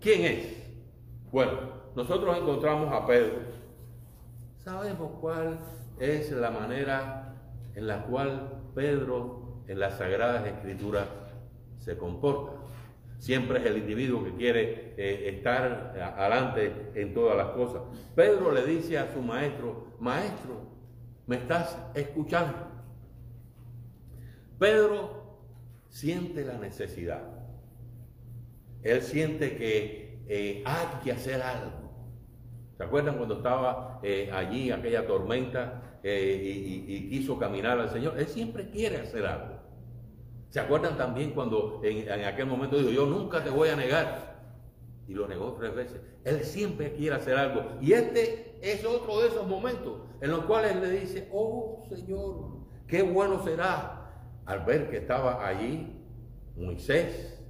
¿Quién 0.00 0.24
es? 0.24 0.72
Bueno, 1.30 1.52
nosotros 1.94 2.36
encontramos 2.38 2.90
a 2.92 3.06
Pedro. 3.06 3.40
Sabemos 4.56 5.10
cuál 5.20 5.58
es 6.00 6.32
la 6.32 6.50
manera 6.50 7.34
en 7.74 7.86
la 7.86 8.04
cual 8.04 8.72
Pedro 8.74 9.62
en 9.68 9.78
las 9.78 9.98
Sagradas 9.98 10.46
Escrituras 10.46 11.06
se 11.78 11.96
comporta. 11.96 12.52
Siempre 13.18 13.58
es 13.60 13.66
el 13.66 13.76
individuo 13.76 14.24
que 14.24 14.34
quiere 14.34 14.94
eh, 14.96 15.28
estar 15.28 15.94
adelante 16.16 16.90
en 16.94 17.12
todas 17.12 17.36
las 17.36 17.48
cosas. 17.50 17.82
Pedro 18.14 18.50
le 18.50 18.64
dice 18.64 18.98
a 18.98 19.12
su 19.12 19.20
maestro, 19.20 19.88
maestro, 20.00 20.62
¿me 21.26 21.36
estás 21.36 21.78
escuchando? 21.94 22.66
Pedro 24.58 25.38
siente 25.90 26.44
la 26.44 26.56
necesidad. 26.58 27.22
Él 28.82 29.02
siente 29.02 29.56
que 29.56 30.24
eh, 30.28 30.62
hay 30.64 30.86
que 31.04 31.12
hacer 31.12 31.42
algo. 31.42 31.90
¿Se 32.78 32.84
acuerdan 32.84 33.16
cuando 33.18 33.36
estaba 33.36 34.00
eh, 34.02 34.30
allí 34.32 34.70
aquella 34.70 35.06
tormenta 35.06 35.89
y, 36.02 37.08
quiso 37.10 37.38
caminar 37.38 37.78
al 37.78 37.90
Señor? 37.90 38.18
Él 38.18 38.26
siempre 38.26 38.70
quiere 38.70 38.98
hacer 38.98 39.26
algo. 39.26 39.60
¿Se 40.48 40.60
acuerdan 40.60 40.96
también 40.96 41.30
cuando 41.30 41.80
en, 41.84 42.10
aquel 42.24 42.46
momento 42.46 42.76
dijo, 42.76 42.90
yo 42.90 43.06
nunca 43.06 43.42
te 43.42 43.50
voy 43.50 43.68
a 43.68 43.76
negar? 43.76 44.30
Y 45.06 45.14
lo 45.14 45.28
negó 45.28 45.56
tres 45.58 45.74
veces. 45.74 46.00
Él 46.24 46.44
siempre 46.44 46.92
quiere 46.92 47.16
hacer 47.16 47.36
algo. 47.36 47.78
Y 47.80 47.92
este 47.92 48.58
es 48.60 48.84
otro 48.84 49.20
de 49.20 49.28
esos 49.28 49.46
momentos 49.46 50.00
en 50.20 50.30
los 50.30 50.44
cuales 50.44 50.76
le 50.76 50.90
dice, 50.90 51.28
oh 51.32 51.84
Señor, 51.88 52.58
qué 52.86 53.02
bueno 53.02 53.42
será 53.44 54.00
al 54.46 54.64
ver 54.64 54.90
que 54.90 54.98
estaba 54.98 55.46
allí 55.46 56.00
Moisés 56.56 57.40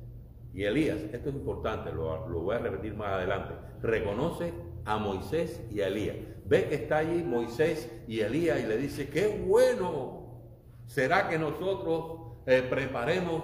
y 0.55 0.65
Elías. 0.65 0.99
Esto 1.13 1.31
es 1.31 1.35
importante, 1.35 1.93
lo, 1.93 2.29
lo 2.29 2.41
voy 2.41 2.57
a 2.57 2.59
repetir 2.59 2.95
más 2.95 3.15
adelante. 3.15 3.55
Reconoce 3.83 4.53
a 4.85 4.99
Moisés 4.99 5.63
y 5.71 5.81
a 5.81 5.89
Elías. 5.89 6.17
Ve 6.47 6.69
que 6.69 6.75
está 6.77 6.99
allí 6.99 7.23
Moisés 7.23 7.91
y 8.09 8.21
Elías 8.21 8.61
y 8.61 8.67
le 8.67 8.77
dice, 8.77 9.09
qué 9.09 9.29
bueno 9.47 10.21
será 10.87 11.29
que 11.29 11.39
nosotros 11.39 12.37
eh, 12.47 12.67
preparemos 12.69 13.43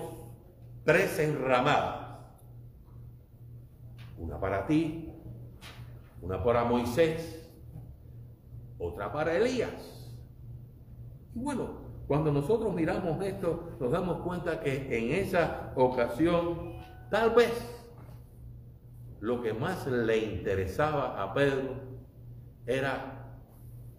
tres 0.84 1.18
enramadas. 1.18 2.06
Una 4.18 4.40
para 4.40 4.66
ti, 4.66 5.12
una 6.22 6.42
para 6.42 6.64
Moisés, 6.64 7.48
otra 8.78 9.12
para 9.12 9.36
Elías. 9.36 10.08
Y 11.34 11.38
bueno, 11.38 11.86
cuando 12.06 12.32
nosotros 12.32 12.72
miramos 12.74 13.22
esto, 13.24 13.76
nos 13.78 13.90
damos 13.90 14.22
cuenta 14.22 14.60
que 14.60 14.96
en 14.96 15.12
esa 15.12 15.72
ocasión, 15.76 16.76
tal 17.10 17.30
vez 17.30 17.75
lo 19.26 19.42
que 19.42 19.52
más 19.52 19.86
le 19.86 20.18
interesaba 20.18 21.20
a 21.22 21.34
Pedro 21.34 21.74
era 22.66 23.34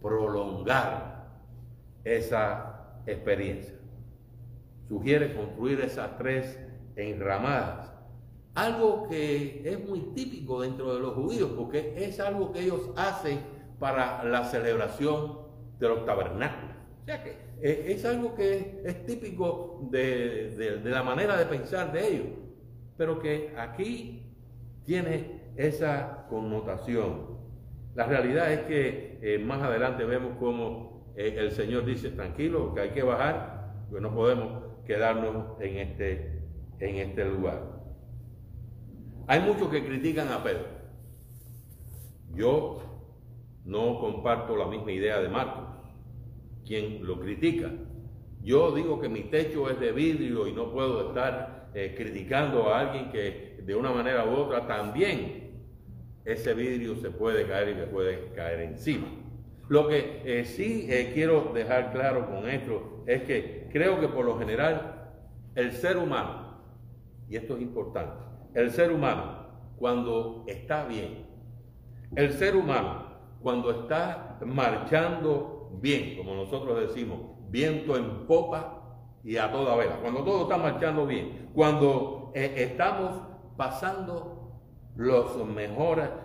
prolongar 0.01 1.27
esa 2.03 3.01
experiencia 3.05 3.77
sugiere 4.87 5.33
construir 5.35 5.81
esas 5.81 6.17
tres 6.17 6.59
enramadas. 6.95 7.93
Algo 8.55 9.07
que 9.07 9.61
es 9.65 9.87
muy 9.87 9.99
típico 10.15 10.61
dentro 10.61 10.93
de 10.95 10.99
los 10.99 11.13
judíos, 11.13 11.51
porque 11.55 11.93
es 11.97 12.19
algo 12.19 12.51
que 12.51 12.61
ellos 12.61 12.89
hacen 12.95 13.39
para 13.79 14.23
la 14.23 14.45
celebración 14.45 15.39
de 15.79 15.87
los 15.87 16.05
tabernáculos. 16.05 16.75
O 17.03 17.05
sea 17.05 17.23
que 17.23 17.37
eh, 17.61 17.85
es 17.89 18.03
algo 18.05 18.33
que 18.33 18.81
es 18.83 19.05
típico 19.05 19.87
de, 19.91 20.81
la 20.83 21.03
manera 21.03 21.37
de 21.37 21.45
pensar 21.45 21.91
de 21.91 22.07
ellos, 22.07 22.27
pero 22.97 23.19
que 23.19 23.53
aquí 23.57 24.26
tiene 24.87 25.41
esa 25.57 26.25
connotación. 26.29 27.37
La 27.93 28.05
realidad 28.05 28.51
es 28.53 28.61
que 28.61 29.19
eh, 29.21 29.37
más 29.37 29.61
adelante 29.61 30.05
vemos 30.05 30.37
cómo 30.39 31.13
eh, 31.17 31.35
el 31.37 31.51
Señor 31.51 31.85
dice, 31.85 32.09
tranquilo, 32.11 32.73
que 32.73 32.81
hay 32.81 32.89
que 32.91 33.03
bajar, 33.03 33.73
que 33.91 33.99
no 33.99 34.15
podemos 34.15 34.63
quedarnos 34.85 35.59
en 35.59 35.77
este, 35.77 36.41
en 36.79 36.95
este 36.95 37.25
lugar. 37.25 37.63
Hay 39.27 39.41
muchos 39.41 39.67
que 39.69 39.85
critican 39.85 40.29
a 40.29 40.41
Pedro. 40.41 40.67
Yo 42.33 42.81
no 43.65 43.99
comparto 43.99 44.55
la 44.55 44.67
misma 44.67 44.93
idea 44.93 45.19
de 45.19 45.27
Marcos, 45.27 45.65
quien 46.65 47.05
lo 47.05 47.19
critica. 47.19 47.69
Yo 48.41 48.71
digo 48.71 49.01
que 49.01 49.09
mi 49.09 49.23
techo 49.23 49.69
es 49.69 49.81
de 49.81 49.91
vidrio 49.91 50.47
y 50.47 50.53
no 50.53 50.71
puedo 50.71 51.09
estar 51.09 51.71
eh, 51.73 51.93
criticando 51.97 52.69
a 52.69 52.79
alguien 52.79 53.11
que 53.11 53.46
de 53.67 53.75
una 53.75 53.91
manera 53.91 54.25
u 54.25 54.29
otra 54.29 54.65
también 54.65 55.51
ese 56.23 56.53
vidrio 56.53 56.95
se 56.95 57.11
puede 57.11 57.45
caer 57.45 57.67
y 57.67 57.75
le 57.75 57.87
puede 57.87 58.31
caer 58.31 58.61
encima. 58.61 59.07
Lo 59.67 59.89
que 59.89 60.21
eh, 60.23 60.45
sí 60.45 60.87
eh, 60.89 61.11
quiero 61.13 61.51
dejar 61.53 61.91
claro 61.91 62.27
con 62.27 62.47
esto 62.47 63.03
es 63.05 63.23
que 63.23 63.67
creo 63.73 63.99
que 63.99 64.07
por 64.07 64.23
lo 64.23 64.39
general 64.39 65.11
el 65.55 65.73
ser 65.73 65.97
humano, 65.97 66.61
y 67.29 67.35
esto 67.35 67.55
es 67.57 67.61
importante, 67.61 68.15
el 68.53 68.71
ser 68.71 68.89
humano, 68.89 69.47
cuando 69.77 70.45
está 70.47 70.85
bien, 70.85 71.25
el 72.15 72.31
ser 72.31 72.55
humano, 72.55 73.03
cuando 73.41 73.69
está 73.71 74.39
marchando 74.45 75.77
bien, 75.81 76.15
como 76.15 76.35
nosotros 76.35 76.87
decimos, 76.87 77.19
viento 77.49 77.97
en 77.97 78.25
popa 78.27 79.01
y 79.25 79.35
a 79.35 79.51
toda 79.51 79.75
vela, 79.75 79.99
cuando 80.01 80.23
todo 80.23 80.43
está 80.43 80.57
marchando 80.57 81.05
bien, 81.05 81.49
cuando 81.53 82.31
eh, 82.33 82.53
estamos 82.55 83.26
pasando 83.57 84.61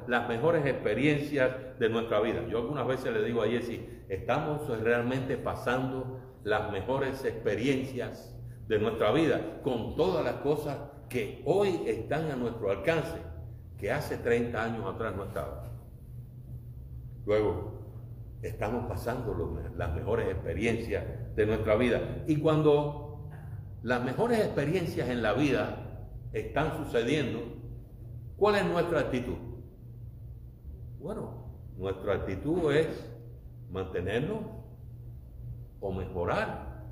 las 0.07 0.29
mejores 0.29 0.67
experiencias 0.67 1.79
de 1.79 1.89
nuestra 1.89 2.21
vida. 2.21 2.47
Yo 2.49 2.59
algunas 2.59 2.87
veces 2.87 3.12
le 3.12 3.25
digo 3.25 3.43
a 3.43 3.47
Jesse, 3.47 3.81
estamos 4.09 4.69
realmente 4.81 5.37
pasando 5.37 6.21
las 6.45 6.71
mejores 6.71 7.25
experiencias 7.25 8.39
de 8.69 8.79
nuestra 8.79 9.12
vida 9.12 9.61
con 9.62 9.97
todas 9.97 10.25
las 10.25 10.37
cosas 10.37 10.79
que 11.09 11.43
hoy 11.45 11.83
están 11.87 12.31
a 12.31 12.37
nuestro 12.37 12.71
alcance, 12.71 13.19
que 13.79 13.93
hace 13.93 14.17
30 14.17 14.62
años 14.62 14.95
atrás 14.95 15.15
no 15.17 15.25
estaban. 15.25 15.71
Luego, 17.27 17.83
estamos 18.43 18.87
pasando 18.87 19.59
las 19.77 19.95
mejores 19.95 20.29
experiencias 20.29 21.05
de 21.37 21.47
nuestra 21.47 21.77
vida. 21.77 22.01
Y 22.27 22.37
cuando 22.37 23.29
las 23.83 24.03
mejores 24.03 24.39
experiencias 24.39 25.09
en 25.09 25.23
la 25.23 25.35
vida 25.35 25.82
están 26.33 26.77
sucediendo, 26.85 27.41
¿Cuál 28.43 28.57
es 28.57 28.65
nuestra 28.65 28.99
actitud? 28.99 29.37
Bueno, 30.99 31.47
nuestra 31.79 32.15
actitud 32.15 32.73
es 32.73 32.89
mantenernos 33.71 34.41
o 35.79 35.93
mejorar, 35.93 36.83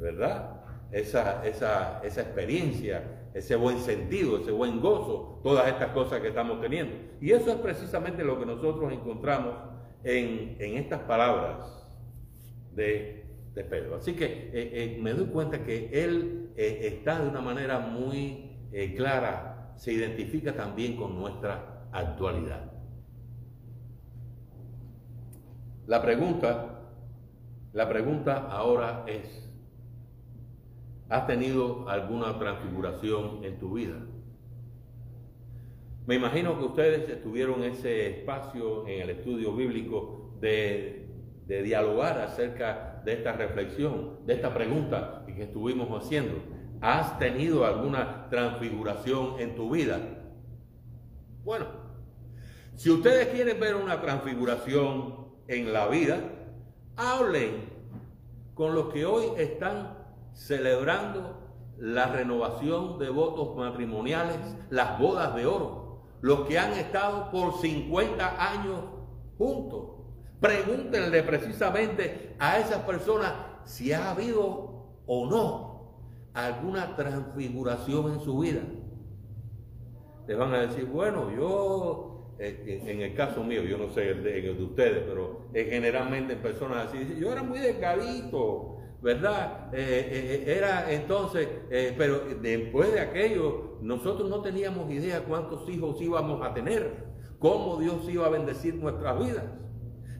¿verdad? 0.00 0.60
Esa, 0.90 1.46
esa, 1.46 2.00
esa 2.02 2.20
experiencia, 2.20 3.28
ese 3.32 3.54
buen 3.54 3.78
sentido, 3.78 4.38
ese 4.38 4.50
buen 4.50 4.80
gozo, 4.80 5.38
todas 5.44 5.68
estas 5.68 5.92
cosas 5.92 6.20
que 6.20 6.30
estamos 6.30 6.60
teniendo. 6.60 6.96
Y 7.20 7.30
eso 7.30 7.52
es 7.52 7.58
precisamente 7.58 8.24
lo 8.24 8.36
que 8.40 8.46
nosotros 8.46 8.92
encontramos 8.92 9.54
en, 10.02 10.56
estas 10.58 11.02
palabras 11.02 11.86
de, 12.74 13.24
Pedro. 13.54 13.94
Así 13.94 14.14
que 14.14 14.24
eh, 14.24 14.50
eh, 14.52 14.98
me 15.00 15.12
doy 15.12 15.26
cuenta 15.26 15.62
que 15.62 15.90
él 15.92 16.50
eh, 16.56 16.80
está 16.82 17.20
de 17.20 17.28
una 17.28 17.40
manera 17.40 17.78
muy 17.78 18.47
clara 18.96 19.72
se 19.76 19.92
identifica 19.92 20.54
también 20.54 20.96
con 20.96 21.18
nuestra 21.18 21.88
actualidad. 21.92 22.72
La 25.86 26.02
pregunta, 26.02 26.82
la 27.72 27.88
pregunta 27.88 28.48
ahora 28.50 29.04
es, 29.06 29.48
¿has 31.08 31.26
tenido 31.26 31.88
alguna 31.88 32.38
transfiguración 32.38 33.44
en 33.44 33.58
tu 33.58 33.72
vida? 33.74 33.96
Me 36.06 36.16
imagino 36.16 36.58
que 36.58 36.64
ustedes 36.64 37.08
estuvieron 37.08 37.62
ese 37.62 38.18
espacio 38.18 38.86
en 38.86 39.02
el 39.02 39.10
estudio 39.10 39.54
bíblico 39.54 40.34
de, 40.40 41.06
de 41.46 41.62
dialogar 41.62 42.18
acerca 42.18 43.00
de 43.04 43.12
esta 43.14 43.32
reflexión, 43.32 44.26
de 44.26 44.34
esta 44.34 44.52
pregunta 44.52 45.24
que 45.26 45.44
estuvimos 45.44 45.88
haciendo. 45.90 46.57
¿Has 46.80 47.18
tenido 47.18 47.66
alguna 47.66 48.28
transfiguración 48.30 49.40
en 49.40 49.56
tu 49.56 49.70
vida? 49.70 49.98
Bueno, 51.44 51.66
si 52.76 52.90
ustedes 52.90 53.28
quieren 53.28 53.58
ver 53.58 53.74
una 53.74 54.00
transfiguración 54.00 55.26
en 55.48 55.72
la 55.72 55.88
vida, 55.88 56.20
hablen 56.96 57.68
con 58.54 58.74
los 58.74 58.92
que 58.92 59.06
hoy 59.06 59.24
están 59.38 59.96
celebrando 60.34 61.48
la 61.78 62.06
renovación 62.06 62.98
de 63.00 63.08
votos 63.08 63.56
matrimoniales, 63.56 64.36
las 64.70 65.00
bodas 65.00 65.34
de 65.34 65.46
oro, 65.46 66.04
los 66.20 66.46
que 66.46 66.60
han 66.60 66.72
estado 66.74 67.30
por 67.32 67.60
50 67.60 68.52
años 68.52 68.84
juntos. 69.36 69.96
Pregúntenle 70.40 71.24
precisamente 71.24 72.36
a 72.38 72.58
esas 72.58 72.82
personas 72.82 73.32
si 73.64 73.92
ha 73.92 74.12
habido 74.12 75.02
o 75.06 75.26
no 75.28 75.67
alguna 76.46 76.94
transfiguración 76.94 78.12
en 78.12 78.20
su 78.20 78.38
vida. 78.38 78.60
Le 80.26 80.34
van 80.34 80.54
a 80.54 80.60
decir, 80.66 80.84
bueno, 80.86 81.30
yo, 81.34 82.34
eh, 82.38 82.82
en 82.86 83.00
el 83.00 83.14
caso 83.14 83.42
mío, 83.42 83.62
yo 83.62 83.78
no 83.78 83.90
sé 83.90 84.10
el 84.10 84.22
de, 84.22 84.62
ustedes, 84.62 85.04
pero 85.06 85.48
generalmente 85.52 86.34
en 86.34 86.38
personas 86.40 86.88
así, 86.88 87.16
yo 87.18 87.32
era 87.32 87.42
muy 87.42 87.58
delgadito, 87.58 88.76
¿verdad? 89.00 89.74
Eh, 89.74 90.44
eh, 90.46 90.54
era 90.56 90.92
entonces, 90.92 91.48
pero 91.96 92.20
después 92.40 92.92
de 92.92 93.00
aquello, 93.00 93.78
nosotros 93.80 94.28
no 94.28 94.42
teníamos 94.42 94.90
idea 94.90 95.24
cuántos 95.24 95.68
hijos 95.68 96.00
íbamos 96.00 96.44
a 96.46 96.52
tener, 96.52 97.06
cómo 97.38 97.78
Dios 97.78 98.08
iba 98.08 98.26
a 98.26 98.30
bendecir 98.30 98.74
nuestras 98.74 99.18
vidas. 99.18 99.44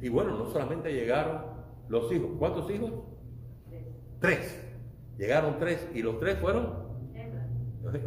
Y 0.00 0.08
bueno, 0.08 0.38
no 0.38 0.46
solamente 0.46 0.92
llegaron 0.92 1.42
los 1.88 2.10
hijos, 2.12 2.30
¿cuántos 2.38 2.70
hijos? 2.70 2.92
Tres. 4.20 4.67
Llegaron 5.18 5.58
tres 5.58 5.86
y 5.94 6.02
los 6.02 6.18
tres 6.18 6.38
fueron. 6.38 6.88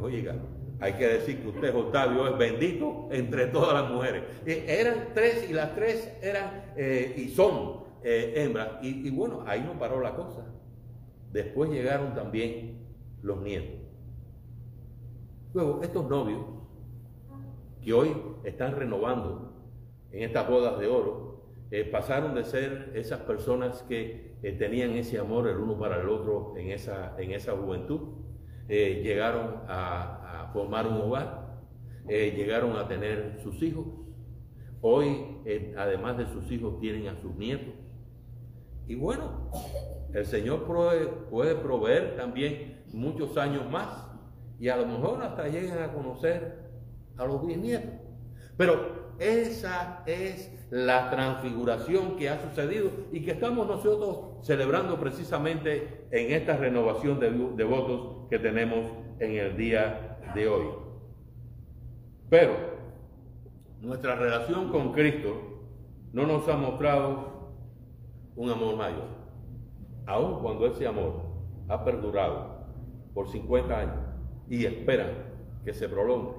Oiga, 0.01 0.35
hay 0.79 0.93
que 0.93 1.07
decir 1.07 1.41
que 1.41 1.47
usted, 1.49 1.75
Octavio, 1.75 2.27
es 2.27 2.37
bendito 2.37 3.09
entre 3.11 3.47
todas 3.47 3.81
las 3.81 3.91
mujeres. 3.91 4.23
Eh, 4.45 4.65
eran 4.67 5.09
tres 5.13 5.49
y 5.49 5.53
las 5.53 5.75
tres 5.75 6.17
eran 6.21 6.73
eh, 6.75 7.13
y 7.17 7.29
son 7.29 7.83
eh, 8.03 8.33
hembras. 8.37 8.69
Y, 8.81 9.07
y 9.07 9.11
bueno, 9.11 9.43
ahí 9.45 9.61
no 9.61 9.77
paró 9.77 9.99
la 9.99 10.15
cosa. 10.15 10.45
Después 11.31 11.69
llegaron 11.69 12.13
también 12.13 12.87
los 13.21 13.41
nietos. 13.41 13.79
Luego, 15.53 15.81
estos 15.83 16.09
novios 16.09 16.45
que 17.83 17.93
hoy 17.93 18.15
están 18.43 18.75
renovando 18.75 19.53
en 20.11 20.23
estas 20.23 20.47
bodas 20.49 20.79
de 20.79 20.87
oro, 20.87 21.41
eh, 21.71 21.85
pasaron 21.85 22.35
de 22.35 22.43
ser 22.43 22.91
esas 22.95 23.21
personas 23.21 23.81
que 23.83 24.30
eh, 24.43 24.53
tenían 24.53 24.91
ese 24.91 25.19
amor 25.19 25.47
el 25.47 25.57
uno 25.57 25.77
para 25.77 26.01
el 26.01 26.09
otro 26.09 26.55
en 26.57 26.71
esa, 26.71 27.15
en 27.17 27.31
esa 27.31 27.53
juventud, 27.53 28.01
eh, 28.67 29.01
llegaron 29.03 29.61
a, 29.67 30.49
formar 30.53 30.85
un 30.85 30.97
hogar, 30.97 31.61
llegaron 32.07 32.75
a 32.75 32.87
tener 32.87 33.39
sus 33.41 33.61
hijos. 33.63 33.85
Hoy, 34.81 35.37
además 35.77 36.17
de 36.17 36.27
sus 36.27 36.51
hijos, 36.51 36.77
tienen 36.81 37.07
a 37.07 37.15
sus 37.15 37.33
nietos. 37.35 37.73
Y 38.85 38.95
bueno, 38.95 39.49
el 40.13 40.25
Señor 40.25 40.65
puede 41.29 41.55
proveer 41.55 42.17
también 42.17 42.83
muchos 42.91 43.37
años 43.37 43.69
más 43.71 44.11
y 44.59 44.69
a 44.69 44.77
lo 44.77 44.85
mejor 44.85 45.21
hasta 45.23 45.47
llegan 45.47 45.81
a 45.81 45.91
conocer 45.91 46.69
a 47.17 47.25
los 47.25 47.45
bisnietos. 47.45 47.91
Pero 48.57 48.90
esa 49.21 50.01
es 50.07 50.51
la 50.71 51.11
transfiguración 51.11 52.15
que 52.15 52.27
ha 52.27 52.41
sucedido 52.41 52.89
y 53.11 53.21
que 53.21 53.31
estamos 53.31 53.67
nosotros 53.67 54.43
celebrando 54.43 54.99
precisamente 54.99 56.07
en 56.09 56.31
esta 56.31 56.57
renovación 56.57 57.19
de, 57.19 57.63
votos 57.63 58.27
que 58.31 58.39
tenemos 58.39 58.91
en 59.19 59.35
el 59.35 59.55
día 59.55 60.17
de 60.33 60.47
hoy. 60.47 60.65
Pero 62.31 62.53
nuestra 63.79 64.15
relación 64.15 64.71
con 64.71 64.91
Cristo 64.91 65.39
no 66.13 66.25
nos 66.25 66.47
ha 66.47 66.57
mostrado 66.57 67.53
un 68.35 68.49
amor 68.49 68.75
mayor, 68.75 69.07
aun 70.07 70.41
cuando 70.41 70.65
ese 70.65 70.87
amor 70.87 71.21
ha 71.69 71.85
perdurado 71.85 72.65
por 73.13 73.29
50 73.29 73.77
años 73.77 73.99
y 74.49 74.65
espera 74.65 75.11
que 75.63 75.75
se 75.75 75.87
prolongue. 75.87 76.33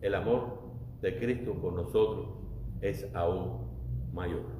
El 0.00 0.14
amor 0.14 0.57
de 1.00 1.18
Cristo 1.18 1.54
por 1.54 1.72
nosotros 1.72 2.28
es 2.80 3.06
aún 3.14 3.68
mayor. 4.12 4.58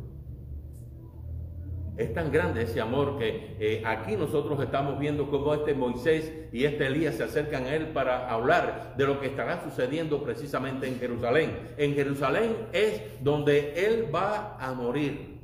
Es 1.99 2.15
tan 2.15 2.31
grande 2.31 2.63
ese 2.63 2.81
amor 2.81 3.19
que 3.19 3.57
eh, 3.59 3.83
aquí 3.85 4.15
nosotros 4.17 4.63
estamos 4.63 5.01
viendo 5.01 5.29
cómo 5.29 5.53
este 5.53 5.75
Moisés 5.75 6.33
y 6.53 6.63
este 6.63 6.87
Elías 6.87 7.17
se 7.17 7.25
acercan 7.25 7.65
a 7.65 7.75
él 7.75 7.89
para 7.89 8.31
hablar 8.31 8.95
de 8.97 9.05
lo 9.05 9.19
que 9.19 9.27
estará 9.27 9.65
sucediendo 9.65 10.23
precisamente 10.23 10.87
en 10.87 11.01
Jerusalén. 11.01 11.59
En 11.77 11.95
Jerusalén 11.95 12.69
es 12.73 13.03
donde 13.21 13.85
él 13.85 14.15
va 14.15 14.57
a 14.61 14.73
morir. 14.75 15.41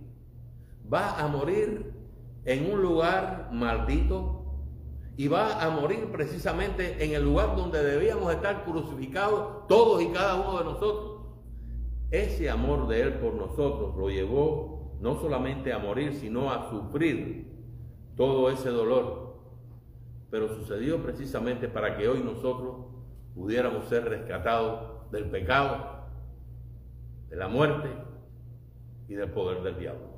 Va 0.92 1.18
a 1.18 1.26
morir 1.26 1.92
en 2.44 2.72
un 2.72 2.80
lugar 2.80 3.48
maldito, 3.50 4.33
y 5.16 5.28
va 5.28 5.62
a 5.62 5.70
morir 5.70 6.10
precisamente 6.10 7.04
en 7.04 7.12
el 7.12 7.22
lugar 7.22 7.56
donde 7.56 7.82
debíamos 7.82 8.32
estar 8.34 8.64
crucificados 8.64 9.66
todos 9.68 10.02
y 10.02 10.08
cada 10.08 10.34
uno 10.34 10.58
de 10.58 10.64
nosotros. 10.64 11.20
Ese 12.10 12.50
amor 12.50 12.88
de 12.88 13.02
Él 13.02 13.14
por 13.14 13.34
nosotros 13.34 13.96
lo 13.96 14.10
llevó 14.10 14.96
no 15.00 15.20
solamente 15.20 15.72
a 15.72 15.78
morir, 15.78 16.14
sino 16.14 16.50
a 16.50 16.70
sufrir 16.70 17.52
todo 18.16 18.50
ese 18.50 18.70
dolor. 18.70 19.34
Pero 20.30 20.48
sucedió 20.48 21.02
precisamente 21.02 21.68
para 21.68 21.96
que 21.96 22.08
hoy 22.08 22.20
nosotros 22.20 22.86
pudiéramos 23.34 23.88
ser 23.88 24.04
rescatados 24.04 25.10
del 25.12 25.30
pecado, 25.30 26.06
de 27.28 27.36
la 27.36 27.48
muerte 27.48 27.88
y 29.08 29.14
del 29.14 29.30
poder 29.30 29.62
del 29.62 29.78
diablo. 29.78 30.13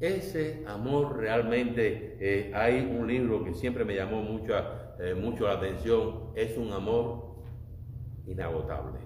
Ese 0.00 0.64
amor 0.66 1.18
realmente, 1.18 2.16
eh, 2.20 2.52
hay 2.54 2.80
un 2.80 3.06
libro 3.06 3.44
que 3.44 3.52
siempre 3.52 3.84
me 3.84 3.94
llamó 3.94 4.22
mucho, 4.22 4.54
eh, 4.98 5.14
mucho 5.14 5.46
la 5.46 5.54
atención, 5.54 6.30
es 6.34 6.56
un 6.56 6.72
amor 6.72 7.36
inagotable. 8.26 8.98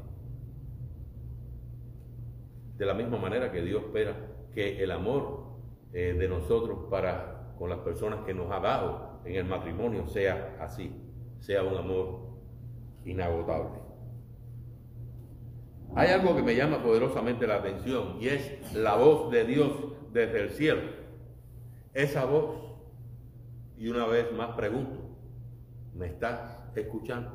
De 2.76 2.87
la 2.87 2.94
misma 2.94 3.18
manera 3.18 3.50
que 3.50 3.61
Dios 3.62 3.83
espera 3.83 4.14
que 4.54 4.85
el 4.85 4.92
amor 4.92 5.57
eh, 5.92 6.14
de 6.16 6.28
nosotros 6.28 6.87
para 6.88 7.54
con 7.59 7.70
las 7.70 7.80
personas 7.80 8.24
que 8.24 8.35
nos 8.35 8.50
ha 8.52 8.61
dado 8.61 9.20
en 9.24 9.35
el 9.35 9.44
matrimonio 9.44 10.07
sea 10.07 10.57
así, 10.61 10.92
sea 11.40 11.64
un 11.64 11.76
amor 11.76 12.20
inagotable. 13.04 13.80
Hay 15.96 16.09
algo 16.09 16.35
que 16.37 16.42
me 16.42 16.54
llama 16.54 16.83
poderosamente 16.83 17.46
la 17.46 17.57
atención 17.57 18.16
y 18.20 18.28
es 18.28 18.74
la 18.74 18.96
voz 18.96 19.30
de 19.30 19.44
Dios 19.44 19.70
desde 20.14 20.40
el 20.40 20.50
cielo. 20.50 20.81
Esa 21.92 22.24
voz, 22.24 22.57
y 23.77 23.88
una 23.88 24.07
vez 24.07 24.33
más 24.33 24.55
pregunto, 24.57 25.00
¿me 25.94 26.07
estás 26.07 26.59
escuchando? 26.77 27.31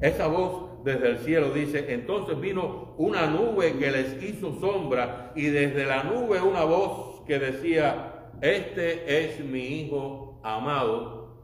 Esa 0.00 0.28
voz 0.28 0.84
desde 0.84 1.10
el 1.10 1.18
cielo 1.18 1.50
dice, 1.52 1.92
entonces 1.92 2.40
vino 2.40 2.94
una 2.96 3.26
nube 3.26 3.76
que 3.76 3.90
les 3.90 4.22
hizo 4.22 4.58
sombra 4.60 5.32
y 5.34 5.46
desde 5.46 5.84
la 5.84 6.04
nube 6.04 6.40
una 6.40 6.64
voz 6.64 7.24
que 7.26 7.38
decía, 7.38 8.30
este 8.40 9.24
es 9.24 9.44
mi 9.44 9.80
hijo 9.80 10.40
amado, 10.44 11.42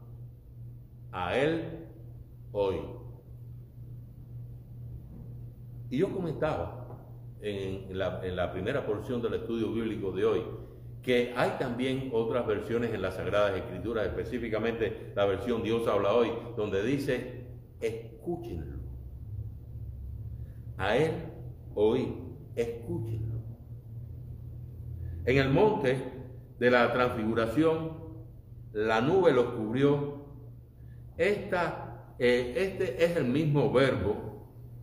a 1.11 1.35
él 1.37 1.87
hoy. 2.51 2.77
Y 5.89 5.97
yo 5.97 6.13
comentaba 6.13 6.78
en 7.41 7.97
la, 7.97 8.51
primera 8.51 8.85
porción 8.85 9.21
del 9.21 9.35
estudio 9.35 9.71
bíblico 9.71 10.11
de 10.11 10.25
hoy, 10.25 10.41
que 11.01 11.33
hay 11.35 11.51
también 11.57 12.09
otras 12.13 12.45
versiones 12.45 12.93
en 12.93 13.01
las 13.01 13.15
Sagradas 13.15 13.55
Escrituras, 13.55 14.07
específicamente 14.07 15.13
la 15.15 15.25
versión 15.25 15.63
Dios 15.63 15.87
habla 15.87 16.13
hoy, 16.13 16.29
donde 16.57 16.83
dice, 16.83 17.45
escúchenlo. 17.79 18.79
A 20.77 20.97
Él 20.97 21.11
hoy, 21.75 22.13
escúchenlo. 22.55 23.39
En 25.25 25.37
el 25.37 25.49
monte 25.49 25.97
de 26.59 26.71
la 26.71 26.91
transfiguración, 26.91 27.97
la 28.73 29.01
nube 29.01 29.31
los 29.31 29.45
cubrió. 29.51 30.19
Esta, 31.17 32.13
eh, 32.19 32.53
este 32.55 33.03
es 33.03 33.17
el 33.17 33.25
mismo 33.25 33.71
verbo 33.71 34.29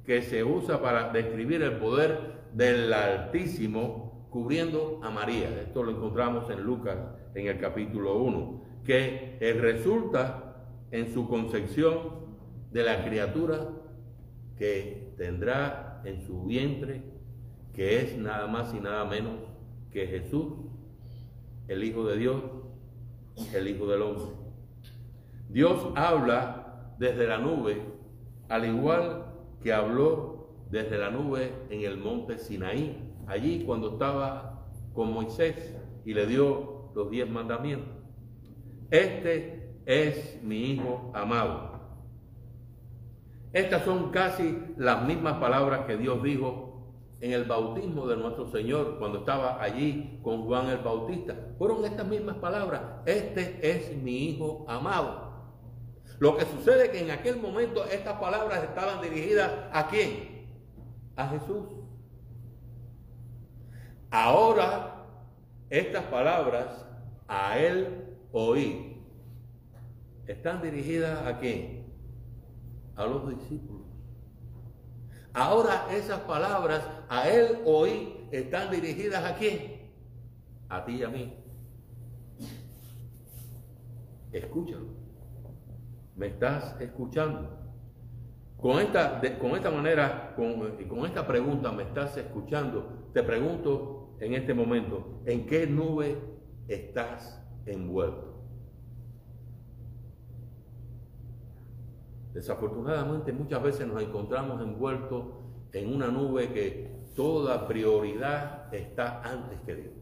que 0.05 0.23
se 0.23 0.45
usa 0.45 0.81
para 0.81 1.11
describir 1.11 1.63
el 1.63 1.79
poder 1.79 2.36
del 2.57 2.91
Altísimo 2.91 4.29
cubriendo 4.31 5.01
a 5.03 5.11
María. 5.11 5.51
Esto 5.61 5.83
lo 5.83 5.91
encontramos 5.91 6.49
en 6.49 6.63
Lucas 6.63 6.97
en 7.35 7.49
el 7.49 7.61
capítulo 7.61 8.17
1, 8.17 8.63
que 8.83 9.37
resulta 9.61 10.57
en 10.91 11.13
su 11.13 11.29
concepción 11.29 11.99
de 12.73 12.83
la 12.83 13.05
criatura 13.05 13.69
que 14.57 15.13
tendrá 15.19 16.01
en 16.07 16.23
su 16.27 16.45
vientre, 16.45 17.03
que 17.75 18.01
es 18.01 18.17
nada 18.17 18.47
más 18.47 18.73
y 18.73 18.81
nada 18.81 19.05
menos 19.05 19.35
que 19.91 20.07
Jesús, 20.07 20.55
el 21.69 21.85
Hijo 21.85 22.07
de 22.07 22.17
Dios, 22.17 22.43
el 23.53 23.69
Hijo 23.69 23.87
del 23.87 24.01
Hombre. 24.01 24.35
Dios 25.51 25.89
habla 25.95 26.95
desde 26.99 27.27
la 27.27 27.37
nube, 27.37 27.83
al 28.49 28.65
igual 28.65 29.27
que 29.63 29.75
habló 29.75 30.36
desde 30.71 30.99
la 30.99 31.11
nube 31.11 31.53
en 31.71 31.83
el 31.83 31.97
monte 31.97 32.39
Sinaí, 32.39 33.15
allí 33.27 33.65
cuando 33.65 33.93
estaba 33.93 34.67
con 34.95 35.13
Moisés 35.13 35.75
y 36.05 36.15
le 36.15 36.27
dio 36.27 36.91
los 36.95 37.11
diez 37.11 37.29
mandamientos. 37.29 37.95
Este 38.91 39.81
es 39.85 40.41
mi 40.43 40.73
Hijo 40.73 41.11
amado 41.15 41.77
estas 43.57 43.87
son 43.87 44.11
casi 44.11 44.75
las 44.77 45.07
mismas 45.07 45.39
palabras 45.39 45.87
que 45.87 45.97
Dios 45.97 46.23
dijo 46.23 46.93
en 47.23 47.33
el 47.33 47.45
bautismo 47.45 48.07
de 48.07 48.19
nuestro 48.19 48.47
Señor 48.49 48.99
cuando 48.99 49.21
estaba 49.21 49.63
allí 49.63 50.21
con 50.23 50.45
Juan 50.45 50.69
el 50.69 50.77
Bautista. 50.77 51.35
Fueron 51.57 51.83
estas 51.87 52.07
mismas 52.07 52.37
palabras. 52.37 52.83
Este 53.07 53.59
es 53.63 53.97
mi 53.97 54.29
Hijo 54.29 54.67
amado. 54.69 55.33
Lo 56.19 56.37
que 56.37 56.45
sucede 56.45 56.85
es 56.85 56.91
que 56.91 57.01
en 57.01 57.11
aquel 57.11 57.39
momento 57.39 57.83
estas 57.87 58.21
palabras 58.21 58.63
estaban 58.63 59.01
dirigidas 59.01 59.51
a 59.73 59.89
quién? 59.89 60.36
A 61.17 61.29
Jesús. 61.29 61.65
Ahora 64.11 65.05
estas 65.71 66.05
palabras 66.05 66.87
a 67.27 67.59
Él 67.59 68.17
oí. 68.33 69.03
Están 70.27 70.61
dirigidas 70.61 71.27
a 71.27 71.39
quién? 71.39 71.77
a 72.97 73.07
los 73.07 73.29
discípulos. 73.29 73.87
Ahora 75.35 75.87
esas 75.93 76.21
palabras 76.21 76.83
a 77.09 77.29
él 77.29 77.61
hoy 77.67 78.27
están 78.33 78.71
dirigidas 78.71 79.23
a 79.23 79.37
quién? 79.37 79.93
A 80.69 80.85
ti 80.85 80.97
y 80.97 81.03
a 81.03 81.09
mí. 81.09 81.33
Escúchalo. 84.33 84.87
¿Me 86.17 86.29
estás 86.29 86.81
escuchando? 86.81 87.66
Con 88.61 88.81
esta, 88.81 89.21
con 89.39 89.51
esta 89.53 89.71
manera, 89.71 90.35
con, 90.35 90.77
con 90.89 91.07
esta 91.07 91.27
pregunta, 91.27 91.71
¿me 91.73 91.83
estás 91.83 92.17
escuchando? 92.17 93.11
Te 93.13 93.23
pregunto 93.23 94.17
en 94.21 94.35
este 94.35 94.55
momento, 94.55 95.21
¿en 95.27 95.47
qué 95.47 95.67
nube 95.67 96.19
estás 96.67 97.43
envuelto? 97.67 98.35
Desafortunadamente 102.33 103.33
muchas 103.33 103.63
veces 103.63 103.87
nos 103.87 104.03
encontramos 104.03 104.61
envueltos 104.61 105.25
en 105.73 105.95
una 105.95 106.09
nube 106.09 106.53
que 106.53 106.97
toda 107.15 107.67
prioridad 107.67 108.73
está 108.75 109.23
antes 109.23 109.59
que 109.61 109.75
Dios. 109.75 109.96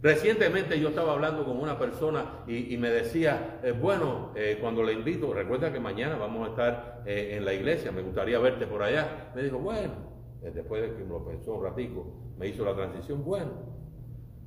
Recientemente 0.00 0.78
yo 0.78 0.90
estaba 0.90 1.14
hablando 1.14 1.44
con 1.44 1.58
una 1.58 1.76
persona 1.76 2.44
y, 2.46 2.76
me 2.76 2.88
decía, 2.88 3.58
eh, 3.64 3.72
bueno, 3.72 4.30
eh, 4.36 4.58
cuando 4.60 4.84
le 4.84 4.92
invito, 4.92 5.34
recuerda 5.34 5.72
que 5.72 5.80
mañana 5.80 6.16
vamos 6.16 6.46
a 6.46 6.50
estar 6.50 7.02
eh, 7.04 7.36
en 7.36 7.44
la 7.44 7.52
iglesia, 7.52 7.90
me 7.90 8.02
gustaría 8.02 8.38
verte 8.38 8.68
por 8.68 8.80
allá. 8.80 9.32
Me 9.34 9.42
dijo, 9.42 9.58
bueno, 9.58 9.94
después 10.40 10.82
de 10.82 10.96
que 10.96 11.02
me 11.02 11.10
lo 11.10 11.26
pensó 11.26 11.54
un 11.54 11.64
ratico, 11.64 12.06
me 12.38 12.46
hizo 12.46 12.64
la 12.64 12.76
transición, 12.76 13.24
bueno, 13.24 13.50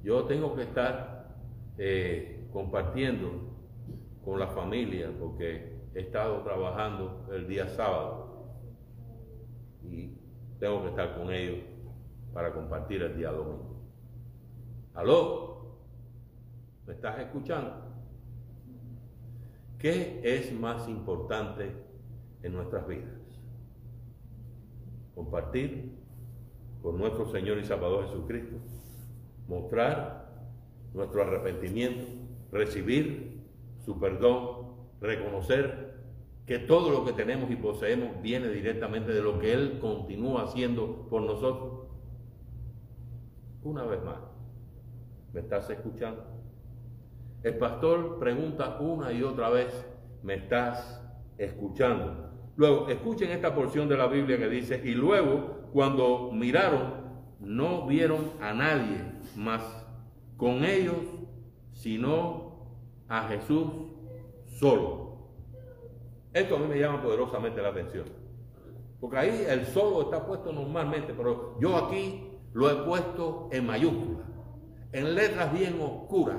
yo 0.04 0.24
tengo 0.24 0.56
que 0.56 0.64
estar 0.64 1.20
compartiendo 2.54 3.30
con 4.24 4.40
la 4.40 4.48
familia 4.48 5.10
porque 5.20 5.82
he 5.94 6.00
estado 6.00 6.44
trabajando 6.44 7.28
el 7.34 7.48
día 7.48 7.68
sábado 7.68 8.56
y 9.84 10.16
tengo 10.60 10.84
que 10.84 10.90
estar 10.90 11.18
con 11.18 11.34
ellos 11.34 11.58
para 12.34 12.54
compartir 12.54 13.02
el 13.02 13.18
día 13.18 13.32
domingo. 13.32 13.71
¿Aló? 14.94 15.78
¿Me 16.86 16.94
estás 16.94 17.20
escuchando? 17.20 17.72
¿Qué 19.80 20.22
es 20.24 20.52
más 20.54 20.88
importante 20.90 21.72
en 22.44 22.54
nuestras 22.54 22.86
vidas? 22.88 23.10
Compartir 25.16 25.98
con 26.82 26.98
nuestro 26.98 27.26
Señor 27.32 27.58
y 27.60 27.66
Salvador 27.66 28.06
Jesucristo, 28.08 28.58
mostrar 29.48 30.30
nuestro 30.94 31.22
arrepentimiento, 31.24 32.04
recibir 32.52 33.42
su 33.86 33.98
perdón, 34.00 34.76
reconocer 35.00 35.96
que 36.46 36.60
todo 36.60 36.92
lo 36.92 37.06
que 37.06 37.14
tenemos 37.14 37.50
y 37.50 37.56
poseemos 37.56 38.22
viene 38.22 38.50
directamente 38.50 39.14
de 39.14 39.22
lo 39.22 39.40
que 39.40 39.54
Él 39.54 39.80
continúa 39.80 40.44
haciendo 40.44 41.08
por 41.10 41.22
nosotros. 41.22 41.88
Una 43.64 43.84
vez 43.86 44.04
más, 44.04 44.31
¿me 45.34 45.42
estás 45.42 45.70
escuchando? 45.70 46.24
El 47.44 47.58
pastor 47.58 48.20
pregunta 48.20 48.78
una 48.80 49.12
y 49.12 49.24
otra 49.24 49.50
vez, 49.50 49.86
¿me 50.24 50.36
estás 50.36 51.02
escuchando? 51.38 52.30
Luego, 52.56 52.88
escuchen 52.90 53.32
esta 53.32 53.56
porción 53.56 53.88
de 53.88 53.98
la 53.98 54.08
Biblia 54.08 54.38
que 54.38 54.48
dice, 54.48 54.82
y 54.84 54.94
luego 54.94 55.70
cuando 55.74 56.32
miraron, 56.32 57.02
no 57.40 57.88
vieron 57.88 58.32
a 58.40 58.54
nadie 58.54 59.04
más 59.36 59.62
con 60.38 60.64
ellos, 60.64 60.98
sino 61.74 62.68
a 63.08 63.28
Jesús 63.28 63.68
solo. 64.48 65.18
Esto 66.34 66.56
a 66.56 66.60
mí 66.60 66.66
me 66.68 66.80
llama 66.80 67.02
poderosamente 67.02 67.62
la 67.62 67.70
atención. 67.70 68.06
Porque 69.00 69.18
ahí 69.18 69.46
el 69.50 69.66
solo 69.66 70.04
está 70.04 70.26
puesto 70.26 70.52
normalmente, 70.52 71.14
pero 71.16 71.60
yo 71.60 71.76
aquí 71.76 72.38
lo 72.54 72.70
he 72.70 72.76
puesto 72.86 73.50
en 73.52 73.66
mayúscula, 73.66 74.26
en 74.92 75.16
letras 75.16 75.54
bien 75.54 75.80
oscuras. 75.82 76.38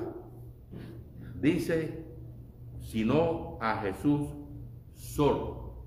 Dice, 1.35 2.05
sino 2.81 3.57
a 3.61 3.81
Jesús 3.81 4.29
solo. 4.93 5.85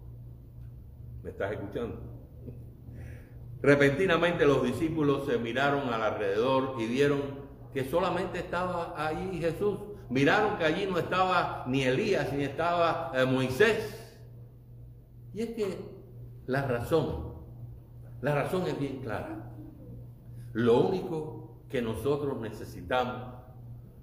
¿Me 1.23 1.31
estás 1.31 1.53
escuchando? 1.53 2.01
Repentinamente 3.63 4.45
los 4.45 4.63
discípulos 4.63 5.27
se 5.27 5.39
miraron 5.39 5.89
alrededor 5.93 6.77
y 6.79 6.87
vieron 6.87 7.21
que 7.73 7.85
solamente 7.85 8.39
estaba 8.39 8.95
ahí 8.97 9.39
Jesús 9.41 9.79
miraron 10.09 10.57
que 10.57 10.65
allí 10.65 10.87
no 10.87 10.99
estaba 10.99 11.65
ni 11.67 11.83
Elías 11.83 12.33
ni 12.33 12.45
estaba 12.45 13.13
eh, 13.15 13.25
Moisés. 13.25 14.03
Y 15.35 15.43
es 15.43 15.51
que 15.51 15.79
la 16.47 16.63
razón, 16.63 17.35
la 18.23 18.35
razón 18.35 18.67
es 18.67 18.79
bien 18.79 19.01
clara. 19.01 19.53
Lo 20.53 20.81
único 20.87 21.36
que 21.69 21.83
nosotros 21.83 22.41
necesitamos, 22.41 23.35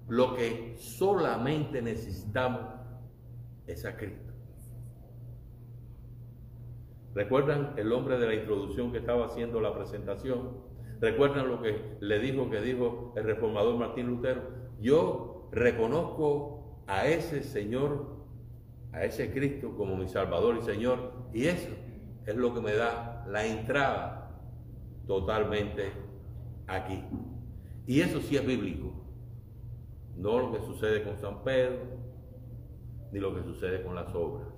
lo 0.08 0.34
que 0.34 0.76
solamente 0.78 1.80
necesitamos 1.80 2.62
es 3.66 3.84
a 3.84 3.96
Cristo. 3.96 4.32
¿Recuerdan 7.14 7.74
el 7.76 7.92
hombre 7.92 8.18
de 8.18 8.26
la 8.26 8.34
introducción 8.34 8.90
que 8.90 8.98
estaba 8.98 9.26
haciendo 9.26 9.60
la 9.60 9.74
presentación? 9.74 10.58
¿Recuerdan 11.00 11.48
lo 11.48 11.62
que 11.62 11.96
le 12.00 12.18
dijo 12.18 12.50
que 12.50 12.60
dijo 12.60 13.12
el 13.16 13.24
reformador 13.24 13.78
Martín 13.78 14.08
Lutero? 14.08 14.42
Yo 14.80 15.48
reconozco 15.52 16.82
a 16.86 17.06
ese 17.06 17.42
Señor, 17.42 18.24
a 18.92 19.04
ese 19.04 19.32
Cristo 19.32 19.74
como 19.76 19.96
mi 19.96 20.08
Salvador 20.08 20.56
y 20.60 20.62
Señor, 20.62 21.12
y 21.32 21.46
eso 21.46 21.70
es 22.26 22.36
lo 22.36 22.52
que 22.52 22.60
me 22.60 22.74
da 22.74 23.24
la 23.28 23.46
entrada 23.46 24.40
totalmente 25.06 25.92
aquí. 26.66 27.04
Y 27.86 28.00
eso 28.00 28.20
sí 28.20 28.36
es 28.36 28.46
bíblico, 28.46 28.92
no 30.16 30.38
lo 30.38 30.52
que 30.52 30.60
sucede 30.60 31.02
con 31.02 31.18
San 31.18 31.42
Pedro, 31.42 31.82
ni 33.12 33.20
lo 33.20 33.34
que 33.34 33.42
sucede 33.42 33.82
con 33.82 33.94
las 33.94 34.14
obras. 34.14 34.48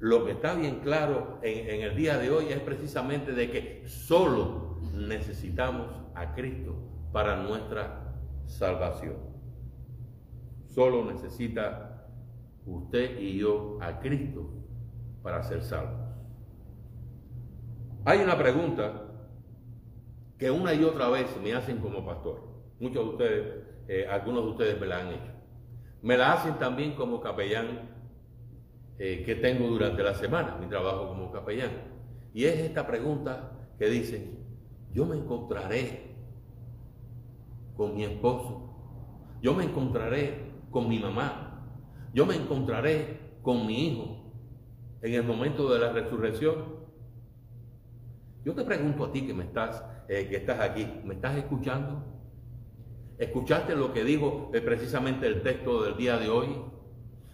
Lo 0.00 0.24
que 0.24 0.32
está 0.32 0.54
bien 0.54 0.80
claro 0.80 1.38
en, 1.42 1.80
el 1.80 1.96
día 1.96 2.18
de 2.18 2.30
hoy 2.30 2.46
es 2.50 2.60
precisamente 2.60 3.32
de 3.32 3.50
que 3.50 3.82
solo 3.88 4.78
necesitamos 4.94 5.88
a 6.14 6.34
Cristo 6.34 6.74
para 7.12 7.42
nuestra 7.42 8.14
salvación. 8.46 9.16
Solo 10.66 11.04
necesita 11.04 12.06
usted 12.66 13.18
y 13.18 13.38
yo 13.38 13.78
a 13.80 13.98
Cristo 13.98 14.48
para 15.22 15.42
ser 15.42 15.62
salvos. 15.62 16.08
Hay 18.04 18.20
una 18.20 18.38
pregunta 18.38 19.07
que 20.38 20.50
una 20.50 20.72
y 20.72 20.84
otra 20.84 21.08
vez 21.08 21.26
me 21.42 21.52
hacen 21.52 21.78
como 21.78 22.04
pastor. 22.04 22.42
Muchos 22.78 23.04
de 23.04 23.10
ustedes, 23.10 23.64
eh, 23.88 24.06
algunos 24.08 24.44
de 24.44 24.50
ustedes 24.50 24.80
me 24.80 24.86
la 24.86 25.00
han 25.00 25.08
hecho. 25.08 25.32
Me 26.02 26.16
la 26.16 26.32
hacen 26.32 26.58
también 26.58 26.94
como 26.94 27.20
capellán 27.20 27.90
eh, 28.98 29.24
que 29.24 29.34
tengo 29.34 29.66
durante 29.66 30.02
la 30.02 30.14
semana, 30.14 30.56
mi 30.60 30.66
trabajo 30.66 31.08
como 31.08 31.32
capellán. 31.32 31.70
Y 32.32 32.44
es 32.44 32.58
esta 32.60 32.86
pregunta 32.86 33.52
que 33.78 33.88
dicen, 33.88 34.38
yo 34.92 35.06
me 35.06 35.16
encontraré 35.16 36.16
con 37.76 37.94
mi 37.94 38.04
esposo, 38.04 38.68
yo 39.40 39.54
me 39.54 39.64
encontraré 39.64 40.52
con 40.70 40.88
mi 40.88 40.98
mamá, 40.98 41.64
yo 42.12 42.26
me 42.26 42.36
encontraré 42.36 43.36
con 43.42 43.66
mi 43.66 43.88
hijo 43.88 44.32
en 45.02 45.14
el 45.14 45.22
momento 45.22 45.72
de 45.72 45.78
la 45.78 45.92
resurrección. 45.92 46.78
Yo 48.44 48.54
te 48.54 48.64
pregunto 48.64 49.04
a 49.04 49.12
ti 49.12 49.26
que 49.26 49.34
me 49.34 49.44
estás, 49.44 49.84
eh, 50.08 50.26
que 50.28 50.36
estás 50.36 50.60
aquí, 50.60 50.86
¿me 51.04 51.14
estás 51.14 51.36
escuchando? 51.36 52.02
¿Escuchaste 53.18 53.74
lo 53.76 53.92
que 53.92 54.04
dijo 54.04 54.50
eh, 54.54 54.60
precisamente 54.60 55.26
el 55.26 55.42
texto 55.42 55.82
del 55.82 55.96
día 55.96 56.16
de 56.16 56.28
hoy? 56.28 56.48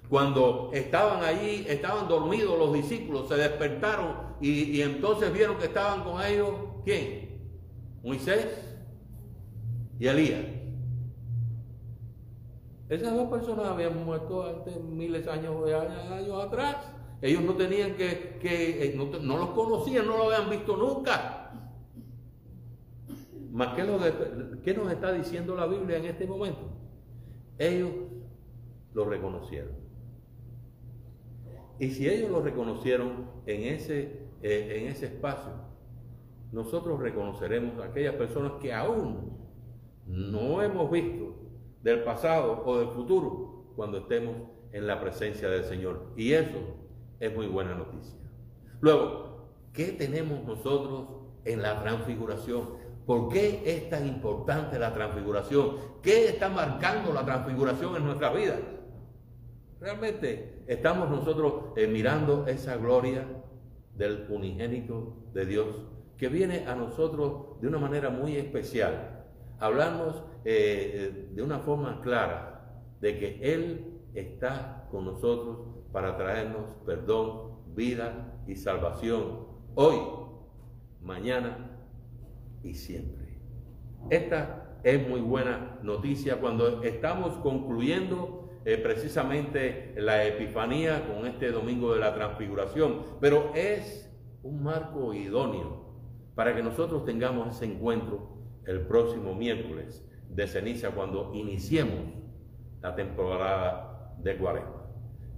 Cuando 0.08 0.70
estaban 0.72 1.22
allí, 1.24 1.64
estaban 1.68 2.08
dormidos 2.08 2.58
los 2.58 2.72
discípulos, 2.72 3.28
se 3.28 3.36
despertaron 3.36 4.36
y, 4.40 4.76
y 4.76 4.82
entonces 4.82 5.32
vieron 5.32 5.56
que 5.58 5.66
estaban 5.66 6.04
con 6.04 6.22
ellos, 6.22 6.50
¿quién? 6.84 7.24
Moisés 8.02 8.46
y 9.98 10.06
Elías. 10.06 10.44
Esas 12.88 13.14
dos 13.14 13.28
personas 13.28 13.66
habían 13.66 14.04
muerto 14.04 14.42
hace 14.42 14.78
miles 14.78 15.24
de 15.24 15.30
años, 15.30 15.56
años 16.12 16.44
atrás. 16.44 16.76
Ellos 17.22 17.42
no 17.42 17.54
tenían 17.54 17.94
que, 17.94 18.38
que 18.40 18.84
eh, 18.84 18.94
no, 18.94 19.06
no, 19.20 19.38
los 19.38 19.50
conocían, 19.50 20.06
no 20.06 20.18
lo 20.18 20.24
habían 20.24 20.50
visto 20.50 20.76
nunca. 20.76 21.43
Más 23.54 23.76
¿qué, 23.76 23.84
¿qué 24.64 24.74
nos 24.74 24.90
está 24.90 25.12
diciendo 25.12 25.54
la 25.54 25.66
Biblia 25.66 25.98
en 25.98 26.06
este 26.06 26.26
momento? 26.26 26.72
Ellos 27.56 27.92
lo 28.94 29.04
reconocieron. 29.04 29.70
Y 31.78 31.90
si 31.90 32.08
ellos 32.08 32.32
lo 32.32 32.42
reconocieron 32.42 33.30
en 33.46 33.62
ese, 33.62 34.26
eh, 34.42 34.80
en 34.80 34.88
ese 34.88 35.06
espacio, 35.06 35.52
nosotros 36.50 36.98
reconoceremos 36.98 37.78
a 37.78 37.90
aquellas 37.90 38.16
personas 38.16 38.54
que 38.60 38.72
aún 38.74 39.38
no 40.04 40.60
hemos 40.60 40.90
visto 40.90 41.36
del 41.80 42.02
pasado 42.02 42.60
o 42.66 42.78
del 42.78 42.88
futuro 42.88 43.66
cuando 43.76 43.98
estemos 43.98 44.34
en 44.72 44.88
la 44.88 45.00
presencia 45.00 45.48
del 45.48 45.62
Señor. 45.62 46.12
Y 46.16 46.32
eso 46.32 46.58
es 47.20 47.32
muy 47.32 47.46
buena 47.46 47.76
noticia. 47.76 48.18
Luego, 48.80 49.46
¿qué 49.72 49.92
tenemos 49.92 50.42
nosotros 50.42 51.06
en 51.44 51.62
la 51.62 51.80
transfiguración? 51.80 52.83
¿Por 53.06 53.28
qué 53.28 53.62
es 53.66 53.90
tan 53.90 54.06
importante 54.06 54.78
la 54.78 54.92
transfiguración? 54.92 55.76
¿Qué 56.02 56.28
está 56.28 56.48
marcando 56.48 57.12
la 57.12 57.24
transfiguración 57.24 57.96
en 57.96 58.04
nuestra 58.04 58.32
vida? 58.32 58.56
Realmente 59.80 60.62
estamos 60.66 61.10
nosotros 61.10 61.72
eh, 61.76 61.86
mirando 61.86 62.46
esa 62.46 62.76
gloria 62.76 63.26
del 63.94 64.26
unigénito 64.30 65.16
de 65.34 65.44
Dios 65.44 65.66
que 66.16 66.28
viene 66.28 66.66
a 66.66 66.74
nosotros 66.74 67.60
de 67.60 67.68
una 67.68 67.78
manera 67.78 68.08
muy 68.08 68.36
especial. 68.36 69.26
Hablamos 69.58 70.22
eh, 70.44 70.92
eh, 70.94 71.28
de 71.32 71.42
una 71.42 71.58
forma 71.58 72.00
clara 72.00 72.80
de 73.00 73.18
que 73.18 73.38
Él 73.42 74.00
está 74.14 74.88
con 74.90 75.04
nosotros 75.04 75.58
para 75.92 76.16
traernos 76.16 76.70
perdón, 76.86 77.74
vida 77.74 78.40
y 78.46 78.56
salvación 78.56 79.46
hoy, 79.74 79.96
mañana 81.02 81.63
y 82.64 82.74
siempre. 82.74 83.38
Esta 84.10 84.78
es 84.82 85.06
muy 85.08 85.20
buena 85.20 85.78
noticia 85.82 86.36
cuando 86.40 86.82
estamos 86.82 87.34
concluyendo 87.38 88.50
eh, 88.64 88.78
precisamente 88.78 89.94
la 89.96 90.24
Epifanía 90.24 91.06
con 91.06 91.26
este 91.26 91.50
domingo 91.50 91.92
de 91.94 92.00
la 92.00 92.14
transfiguración, 92.14 93.02
pero 93.20 93.52
es 93.54 94.10
un 94.42 94.62
marco 94.62 95.14
idóneo 95.14 95.84
para 96.34 96.54
que 96.54 96.62
nosotros 96.62 97.04
tengamos 97.04 97.56
ese 97.56 97.66
encuentro 97.66 98.34
el 98.66 98.80
próximo 98.86 99.34
miércoles 99.34 100.04
de 100.28 100.46
ceniza 100.46 100.90
cuando 100.90 101.32
iniciemos 101.34 102.12
la 102.82 102.94
temporada 102.94 104.14
de 104.18 104.36
Cuaresma. 104.36 104.86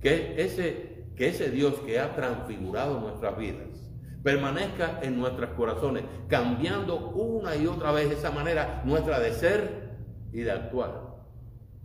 Que 0.00 0.40
ese, 0.40 1.04
que 1.16 1.28
ese 1.28 1.50
Dios 1.50 1.74
que 1.80 1.98
ha 1.98 2.14
transfigurado 2.14 3.00
nuestras 3.00 3.36
vidas 3.36 3.85
permanezca 4.26 4.98
en 5.02 5.20
nuestros 5.20 5.50
corazones, 5.50 6.02
cambiando 6.26 7.10
una 7.10 7.54
y 7.54 7.68
otra 7.68 7.92
vez 7.92 8.10
esa 8.10 8.32
manera 8.32 8.82
nuestra 8.84 9.20
de 9.20 9.30
ser 9.30 9.98
y 10.32 10.40
de 10.40 10.50
actuar. 10.50 11.14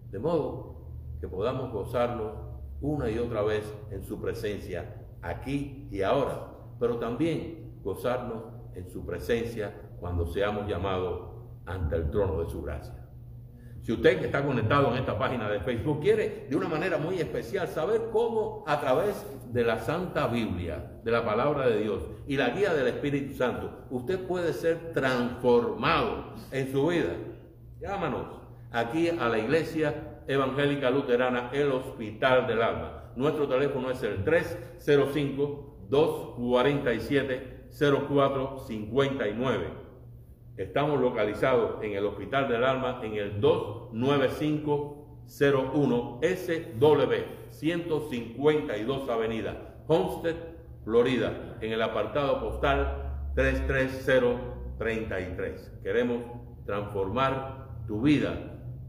De 0.10 0.18
modo 0.18 0.88
que 1.20 1.28
podamos 1.28 1.72
gozarnos 1.72 2.34
una 2.82 3.12
y 3.12 3.20
otra 3.20 3.44
vez 3.44 3.72
en 3.92 4.04
su 4.04 4.20
presencia, 4.20 5.06
aquí 5.22 5.88
y 5.92 6.02
ahora, 6.02 6.48
pero 6.80 6.98
también 6.98 7.80
gozarnos 7.84 8.46
en 8.74 8.90
su 8.90 9.06
presencia 9.06 9.72
cuando 10.00 10.26
seamos 10.26 10.68
llamados 10.68 11.30
ante 11.68 11.96
el 11.96 12.10
trono 12.10 12.42
de 12.42 12.50
su 12.50 12.64
gracia. 12.64 13.08
Si 13.84 13.92
usted 13.92 14.18
que 14.18 14.26
está 14.26 14.44
conectado 14.44 14.88
en 14.88 14.96
esta 14.96 15.16
página 15.16 15.48
de 15.48 15.60
Facebook 15.60 16.02
quiere 16.02 16.48
de 16.50 16.56
una 16.56 16.68
manera 16.68 16.98
muy 16.98 17.20
especial 17.20 17.68
saber 17.68 18.10
cómo 18.12 18.64
a 18.66 18.80
través 18.80 19.28
de 19.54 19.64
la 19.64 19.78
Santa 19.78 20.26
Biblia, 20.26 20.91
de 21.04 21.12
la 21.12 21.26
palabra 21.26 21.68
de 21.68 21.82
Dios 21.82 22.04
y 22.28 22.38
la 22.38 22.50
guía 22.50 22.74
del 22.74 22.88
Espíritu 22.88 23.34
Santo, 23.34 23.86
usted 23.90 24.20
puede 24.28 24.54
ser 24.54 24.94
transformado 24.94 26.34
en 26.52 26.72
su 26.72 26.88
vida, 26.88 27.16
llámanos 27.80 28.28
aquí 28.72 29.10
a 29.10 29.28
la 29.30 29.40
Iglesia 29.40 30.24
Evangélica 30.28 30.90
Luterana, 30.90 31.50
el 31.52 31.72
Hospital 31.72 32.48
del 32.48 32.62
Alma. 32.62 33.12
Nuestro 33.16 33.48
teléfono 33.48 33.92
es 33.92 34.02
el 34.04 34.24
305 34.24 35.88
247 35.90 37.68
0459. 37.72 39.82
Estamos 40.58 41.00
localizados 41.00 41.82
en 41.84 41.94
el 41.94 42.06
Hospital 42.06 42.48
del 42.48 42.64
Alma 42.64 43.00
en 43.04 43.16
el 43.16 43.42
29501 43.42 46.20
SW 46.22 47.14
152 47.50 49.10
Avenida, 49.10 49.76
Homestead, 49.88 50.36
Florida, 50.84 51.58
en 51.62 51.72
el 51.72 51.82
apartado 51.82 52.40
postal 52.40 53.30
33033. 53.36 55.80
Queremos 55.84 56.24
transformar 56.66 57.68
tu 57.88 58.02
vida 58.02 58.34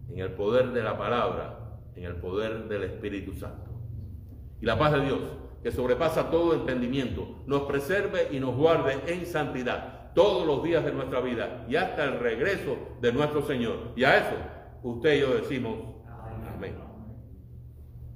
en 0.09 0.19
el 0.19 0.33
poder 0.33 0.73
de 0.73 0.83
la 0.83 0.99
palabra, 0.99 1.79
en 1.95 2.05
el 2.05 2.17
poder 2.17 2.67
del 2.69 2.83
Espíritu 2.85 3.35
Santo. 3.35 3.71
Y 4.61 4.67
la 4.67 4.79
paz 4.79 4.93
de 4.93 5.01
Dios, 5.01 5.21
que 5.63 5.71
sobrepasa 5.71 6.31
todo 6.31 6.55
entendimiento, 6.55 7.43
nos 7.47 7.63
preserve 7.63 8.29
y 8.31 8.41
nos 8.41 8.55
guarde 8.57 8.99
en 9.07 9.25
santidad 9.27 10.13
todos 10.15 10.47
los 10.47 10.63
días 10.63 10.85
de 10.85 10.93
nuestra 10.93 11.21
vida 11.21 11.65
y 11.69 11.77
hasta 11.77 12.05
el 12.05 12.21
regreso 12.21 12.77
de 13.01 13.13
nuestro 13.13 13.43
Señor. 13.43 13.93
Y 13.97 14.05
a 14.05 14.19
eso 14.19 14.37
usted 14.83 15.17
y 15.17 15.21
yo 15.21 15.35
decimos 15.35 15.75
amén. 16.55 16.92